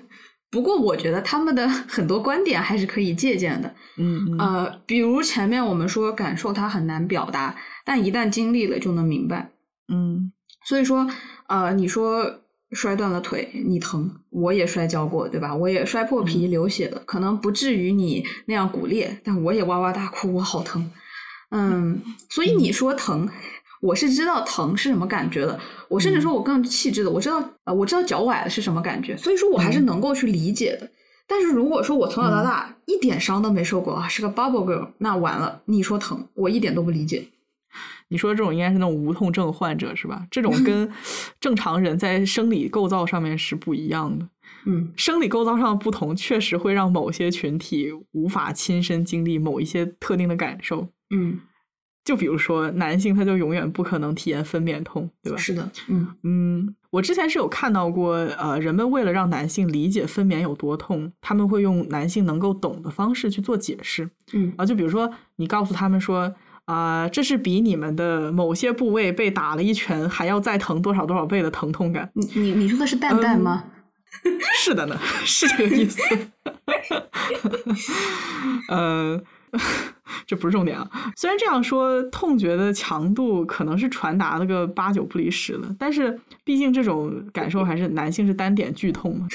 [0.50, 3.72] 不过我觉得他们的 很多观点还是可以借鉴的。
[3.98, 9.50] 嗯嗯呃，比如前面我们说感受它很难表达，但一旦经历了就能明白。
[9.92, 10.32] 嗯
[10.66, 11.06] 所以说，
[11.46, 12.40] 呃，你说
[12.72, 15.54] 摔断了腿，你疼，我也摔跤过，对吧？
[15.54, 20.90] 我也摔破皮流血了，可能不至于你那样骨裂，但我也哇哇大哭，我好疼。
[21.50, 23.28] 嗯，所以你说疼，
[23.80, 25.60] 我是知道疼是什么感觉的。
[25.88, 30.90] 我甚至说我更细致的，我知道，呃，我知道脚崴了是什么感觉，所以说我还是能够去理解的。
[31.26, 37.28] 但是如果说我从小到大一点伤都没受过啊，是个 bubble girl，那完了，你说疼，我一点都不理解。
[38.08, 40.26] 你说这种应该是那种无痛症患者是吧？
[40.30, 40.90] 这种跟
[41.40, 44.28] 正常人在生理构造上面是不一样的。
[44.66, 50.88] 嗯生理构造上的不同，确实会让某些群体无法亲身经历某一些特定的感受。
[51.14, 51.40] 嗯，
[52.02, 55.38] 就比如说男性，他就永远不可能体验分娩痛，对吧？
[55.38, 64.08] 是的，嗯嗯，我之前是有看到过，呃，人们为了让男性理解分娩有多痛，他们会用男性能够懂的方式去做解释。
[64.32, 66.34] 嗯啊，就比如说你告诉他们说，
[66.66, 72.10] 啊、这是比你们的某些部位被打了一拳还要再疼多少多少倍的疼痛感。
[72.14, 73.64] 你你你说的是蛋蛋吗？
[74.56, 76.00] 是的呢， 是这个意思。
[78.68, 79.20] 呃，
[80.26, 80.88] 这不是重点啊。
[81.16, 89.26] 虽然这样说，痛觉的强度可能是传达了个八九不离十的，但是毕竟这种感受还是男性是单点剧痛嘛。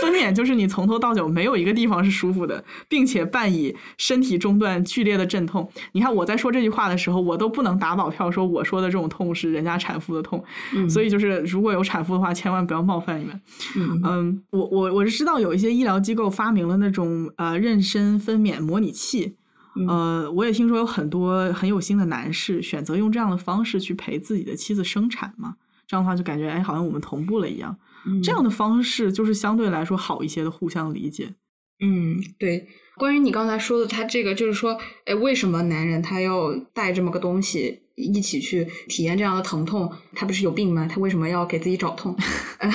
[0.00, 5.70] 分娩就是你从头到脚没有一个地方是舒服的，并且伴以身体中断剧烈的阵痛。
[5.92, 10.42] 你看我在说这句话的时候，我都不能打保票说我说的这种痛是人家产妇的痛。
[10.74, 13.40] 嗯所以就是如果有产妇的话，千万不要冒犯你们。
[13.76, 19.36] 嗯嗯，我我我是知道有一些医疗机构发明了那种呃妊娠分娩模拟器，
[19.74, 25.56] 嗯呃，我也听说有很多很有心的男士选择用这样的方式去陪自己的妻子生产嘛，
[25.86, 27.76] 这样的话就感觉哎，好像我们同步了一样。
[28.22, 31.34] 这样的方式就是相对来说好一些的互相理解。
[31.80, 32.68] 嗯，对。
[32.96, 39.90] 关于你刚才说的，他这个就是说，哎，为什么男人他要带这么个东西一起去体验这样的疼痛？
[40.14, 40.88] 他不是有病吗？
[40.90, 42.16] 他为什么要给自己找痛？
[42.58, 42.70] 呃，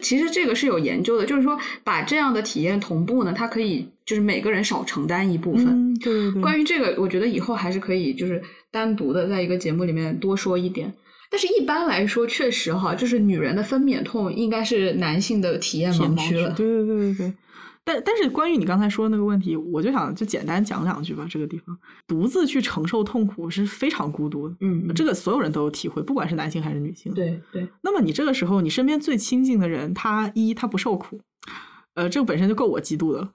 [0.00, 5.66] 其实这个是有研究的，就是说把这样的体验同步呢，它可以就是每个人少承担一部分。
[5.66, 6.42] 嗯，对对对。
[6.42, 10.92] 关于这个，我觉得以后还是可以就是单独的在一个节目里面多说一点。
[11.30, 16.50] 但是一般来说，确实哈，就是女人的分娩痛应该是男性的体验盲区了。
[16.50, 17.32] 对对对对对。
[17.84, 21.26] 但但是关于你刚才说的那个问题，我就想就简单讲两句吧。
[21.28, 21.76] 这个地方
[22.06, 27.12] 独自去承受痛苦是非常孤独的，嗯，这个所有人都有体会，不管是男性还是女性。
[27.14, 27.66] 对对。
[27.82, 31.20] 那么你这个时候，你身边最亲近的人，他一他不受苦，
[31.94, 33.32] 呃，这个本身就够我嫉妒的了，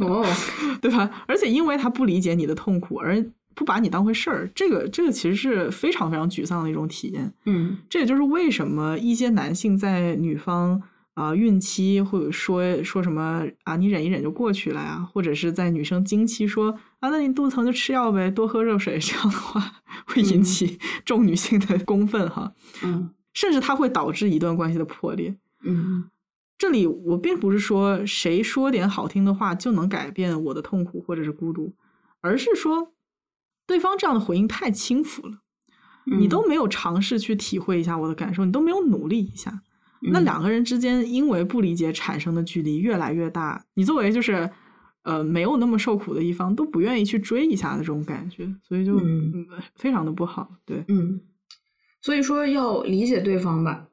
[0.00, 0.26] 哦，
[0.82, 1.24] 对吧？
[1.26, 7.32] 而且因为他不理解你的痛苦，而不把你当回事儿，这个这个其实是非常非常沮丧的一种体验。
[7.46, 10.82] 嗯，这也就是为什么一些男性在女方
[11.14, 22.54] 啊、孕期或者说说什么啊，你忍一忍就过去了呀，或者是在女生经期说啊，那你肚子疼就吃药呗，多喝热水， 这样的话会引起众女性的公愤哈。
[22.82, 25.36] 嗯甚至它会导致一段关系的破裂。
[25.62, 26.10] 嗯
[26.58, 31.74] 这里我并不是说谁说点好听的话就能改变我的痛苦或者是孤独，
[32.20, 32.92] 而是说
[33.66, 35.38] 对方这样的回应太轻浮了，
[36.06, 39.62] 嗯你都没有尝试去体会一下我的感受，你都没有努力一下，
[40.02, 44.48] 嗯那两个人之间因为不理解产生的距离越来越大，你作为就是
[45.02, 49.46] 呃没有那么受苦的一方都不愿意去追一下的这种感觉，所以就、嗯嗯
[49.76, 50.50] 非常的不好。
[50.64, 51.20] 对，嗯，
[52.00, 53.88] 所以说要理解对方吧。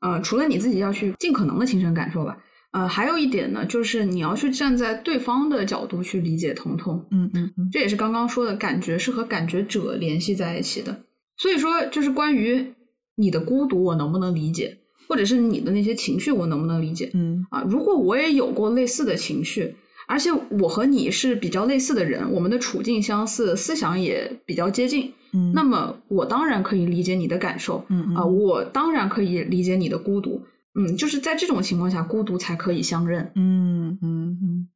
[0.00, 2.38] 呃，除了你自己要去尽可能的亲身感受吧，
[2.70, 7.04] 呃，还有一点呢，就是你要去站在对方的角度去理解疼痛。
[7.10, 11.04] 嗯嗯嗯这也是刚刚说的感觉是和感觉者联系在一起的。
[11.36, 12.74] 所以说，就是关于
[13.16, 14.77] 你的孤独，我能不能理解，
[15.08, 17.64] 或者是你的那些情绪，我能不能理解嗯啊？
[17.68, 19.74] 如果我也有过类似的情绪，
[20.06, 20.30] 而且
[20.60, 30.42] 我和你是比较类似的人，我们的处境相似，思想也比较接近，嗯，那么我当然可以理解你的感受，嗯嗯啊，我当然可以理解你的孤独。
[30.74, 33.32] 嗯，就是在这种情况下，孤独才可以相认。
[33.34, 34.68] 嗯嗯嗯，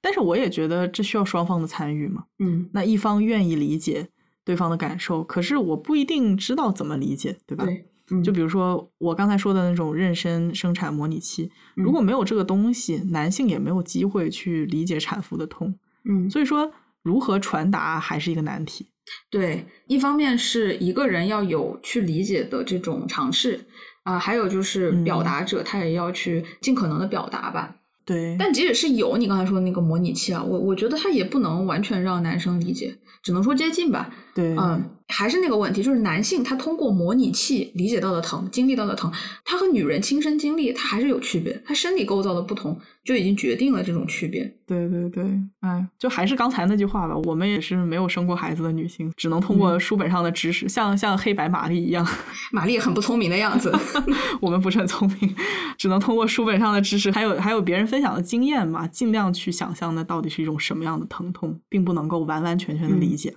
[0.00, 2.24] 但是我也觉得这需要双方的参与嘛。
[2.38, 4.08] 嗯，那一方愿意理解
[4.44, 7.64] 对方的感受，可是我不一定知道怎么理解，对吧？
[7.64, 15.74] 对，嗯就比如说我刚才说的那种妊娠生产模拟器，嗯如果没有这个东西，男性也没有机会去理解产妇的痛。
[16.08, 18.86] 嗯，所以说，如何传达还是一个难题。
[19.30, 23.60] 对，一方面是一个人要有去理解的这种尝试
[24.04, 27.76] 啊、还有就是嗯表达者他也要去尽可能的表达吧。
[28.06, 34.10] 对，但即使是有你刚才说的那个模拟器啊，我我觉得它也不能完全让男生理解，只能说接近吧。
[34.38, 39.10] 对，嗯，还是那个问题，就是男性他通过模拟器理解到的疼，经历到的疼，
[39.44, 44.44] 他和女人亲身经历，他还是有区别，他身体构造的不同就已经决定了这种区别。
[44.64, 45.24] 对对对，
[45.58, 52.06] 哎，就还是刚才那句话吧，我们也是没有生过孩子的女性，只能通过嗯书本上的知识，像像黑白玛丽一样，
[52.52, 53.76] 玛丽很不聪明的样子。
[54.40, 55.34] 我们不是很聪明，
[55.76, 63.34] 只能通过书本上的知识，还有还有别人分享的经验嘛，尽量去想象那到底是一种什么样的疼痛，并不能够完完全全的理解。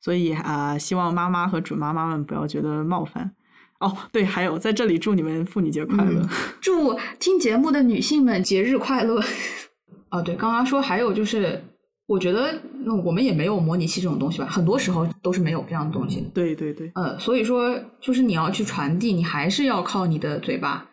[0.00, 3.32] 所以啊、希望妈妈和准妈妈们不要觉得冒犯。
[3.80, 6.20] 哦，对，还有在这里祝你们妇女节快乐。
[6.20, 6.28] 嗯
[6.60, 9.22] 祝听节目的女性们节日快乐。
[10.10, 11.62] 哦，对，刚刚说还有就是，
[12.06, 16.28] 我觉得那我们也没有模拟器这种东西吧，很多时候都是没有这样的东西。
[16.34, 20.86] 对对对，呃，所以说就是你要去传递，你还是要靠你的嘴巴。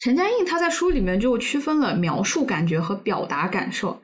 [0.00, 4.00] 陈嘉映他在书里面就区分了描述感觉和表达感受。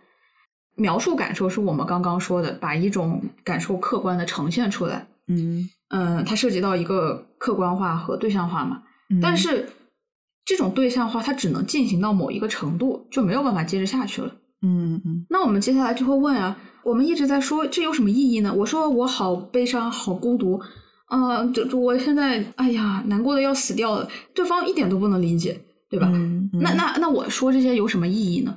[0.78, 5.06] 描述感受是我们刚刚说的，把一种感受客观的呈现出来。
[5.26, 8.82] 嗯，嗯，它涉及到一个客观化和对象化嘛。
[9.20, 9.68] 但嗯是
[10.44, 14.28] 这种对象化它只能进行到某一个程度，就没有办法接着下去了。
[14.62, 18.52] 嗯嗯嗯那我们接下来就会问啊，我们一直在说这有什么意义呢？
[18.54, 20.60] 我说我好悲伤，好孤独，
[21.10, 25.60] 呃，这这我现在哎呀难过的要死掉了，对方一点都不能理解，
[25.90, 26.08] 对吧？
[26.12, 28.56] 嗯那那那我说这些有什么意义呢？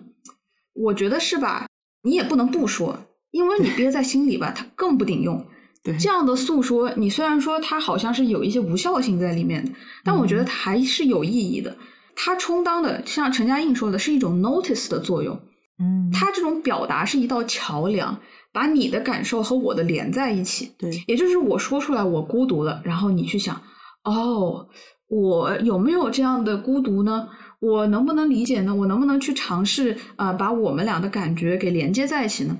[0.74, 1.68] 我觉得是吧？
[2.04, 2.98] 你也不能不说，
[3.32, 5.46] 因为你憋在心里吧，它更不顶用。
[5.84, 9.72] 对，这样的诉说，你虽然说它好像是有一些无效性在里面的，
[10.04, 11.76] 但我觉得它还是有意义的。
[12.16, 15.40] 它充当的，像陈嘉映说的，是一种 notice 的作用。
[15.80, 18.20] 嗯，它这种表达是一道桥梁，
[18.54, 20.72] 把你的感受和我的连在一起。
[20.78, 23.60] 对，也就是我说出来我孤独了，然后你去想，
[24.04, 24.68] 哦，
[25.08, 27.28] 我有没有这样的孤独呢？
[27.62, 28.74] 我能不能理解呢？
[28.74, 32.58] 我能不能去尝试啊、呃把我们俩的感觉给连接在一起呢？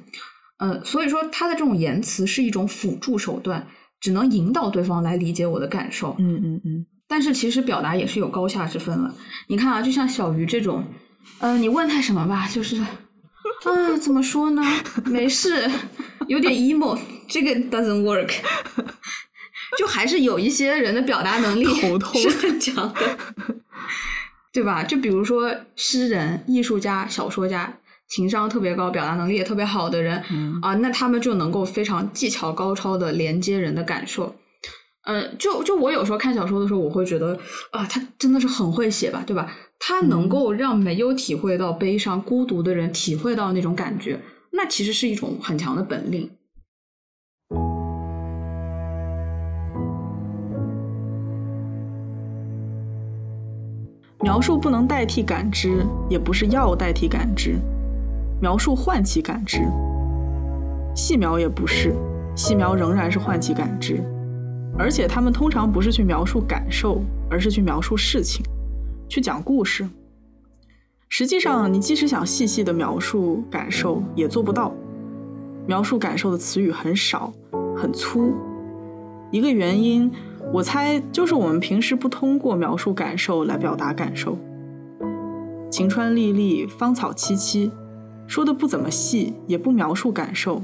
[0.60, 3.66] 呃，所以说他的这种言辞是一种辅助手段，
[4.00, 6.16] 只能引导对方来理解我的感受。
[6.20, 9.12] 嗯嗯嗯，但是其实表达也是有高下之分了。
[9.48, 10.84] 你看啊，就像小鱼这种，
[11.40, 14.62] 呃，你问他什么吧，就是，啊，怎么说呢？
[15.06, 15.68] 没事，
[16.28, 16.96] 有点 emo，
[17.28, 18.32] 这个 doesn't work。
[19.80, 21.64] 就还是有一些人的表达能力
[22.14, 23.18] 是很强的，
[24.54, 24.84] 对吧？
[24.84, 27.78] 就比如说诗人、艺术家、小说家，
[28.10, 34.36] 情商特别高、表达能力也特别好的人，嗯啊，那他们就能够非常技巧高超的连接人的感受。
[35.04, 37.40] 嗯，就就我有时候看小说的时候，我会觉得
[37.72, 39.52] 啊，他真的是很会写吧，对吧？
[39.80, 44.20] 他能够让没有体会到悲伤、孤独的人体会到那种感觉，
[44.52, 46.30] 那其实是一种很强的本领。
[54.22, 57.60] 描述不能代替感知，也不是要代替感知。
[58.40, 59.60] 描述唤起感知，
[60.96, 61.94] 细描也不是，
[62.36, 64.04] 细描仍然是唤起感知。
[64.78, 68.44] 而且他们通常不是去描述感受，而是去描述事情，
[69.10, 69.88] 去讲故事。
[71.10, 74.72] 实际上，你即使想细细的描述感受，也做不到。
[75.68, 77.34] 描述感受的词语很少，
[77.76, 78.34] 很粗。
[79.30, 80.12] 一个原因，
[80.54, 84.38] 我猜就是我们平时不通过描述感受来表达感受。
[85.70, 87.72] 晴川历历，芳草萋萋，
[88.28, 90.62] 说的不怎么细，也不描述感受，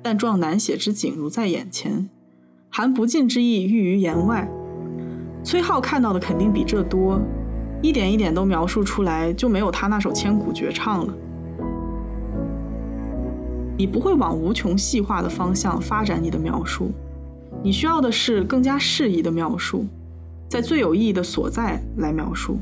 [0.00, 2.08] 但壮难写之景如在眼前，
[2.70, 4.48] 含不尽之意寓于言外。
[5.42, 7.20] 崔颢看到的肯定比这多，
[7.82, 11.12] 一点一点都描述出来，就没有他那首千古绝唱了。
[13.76, 16.92] 你不会往无穷细化的方向发展你的描述，
[17.62, 19.86] 你需要的是更加适宜的描述，
[20.48, 22.58] 在最有意义的所在来描述。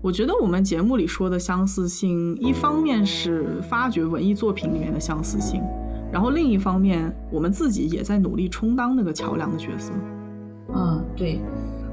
[0.00, 5.62] 我觉得我们节目里说的相似性，一方面是发掘文艺作品里面的相似性，
[6.10, 9.92] 然后另一方面，我们自己也在努力充当那个桥梁的角色。
[10.74, 11.38] 嗯，对，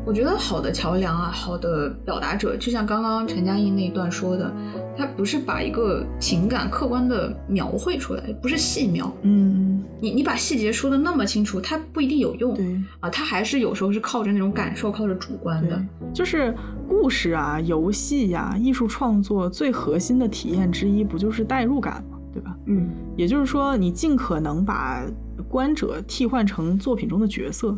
[0.06, 4.52] 我觉得好的桥梁啊，好的表达者，就像刚刚陈嘉映那一段说的，
[4.97, 9.14] 他不是把一个情感客观的描绘出来，不是细描。
[9.22, 12.56] 嗯，你你把细节说的那么清楚，它不一定有用。
[12.56, 12.82] 对。
[13.02, 15.80] 啊，它还是有时候是靠着那种感受，靠着主观的。
[16.12, 16.56] 就是
[16.88, 22.18] 故事啊、游戏呀、艺术创作最核心的体验之一，不就是代入感吗？
[22.34, 22.56] 对吧？
[22.66, 25.06] 嗯也就是说，你尽可能把
[25.47, 27.78] 观者替换成作品中的角色。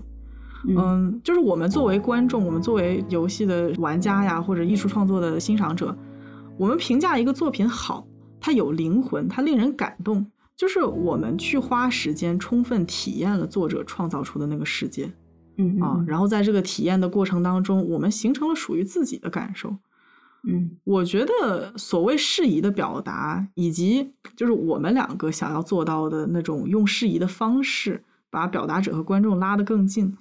[0.67, 5.95] 嗯，就是我们作为观众，我们作为游戏的玩家呀，或者艺术创作的欣赏者，
[6.57, 8.05] 我们评价一个作品好，
[8.39, 15.11] 它有灵魂，它令人感动，就是我们去花时间充分体验了作者创造出的那个世界。
[15.57, 19.77] 嗯啊，然后在这个体验的过程当中，我们形成了属于自己的感受。
[20.43, 30.17] 嗯我觉得所谓适宜的表达，以及就是我们两个想要做到的那种用适宜的方式，把表达者和观众拉得更近，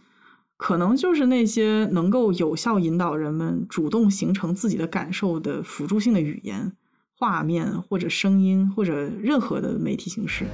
[0.61, 6.71] 可能就是那些能够有效引导人们主动形成自己的感受的辅助性的语言、
[7.17, 10.45] 画面或者声音或者任何的媒体形式。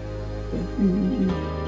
[0.52, 1.65] 对嗯嗯嗯。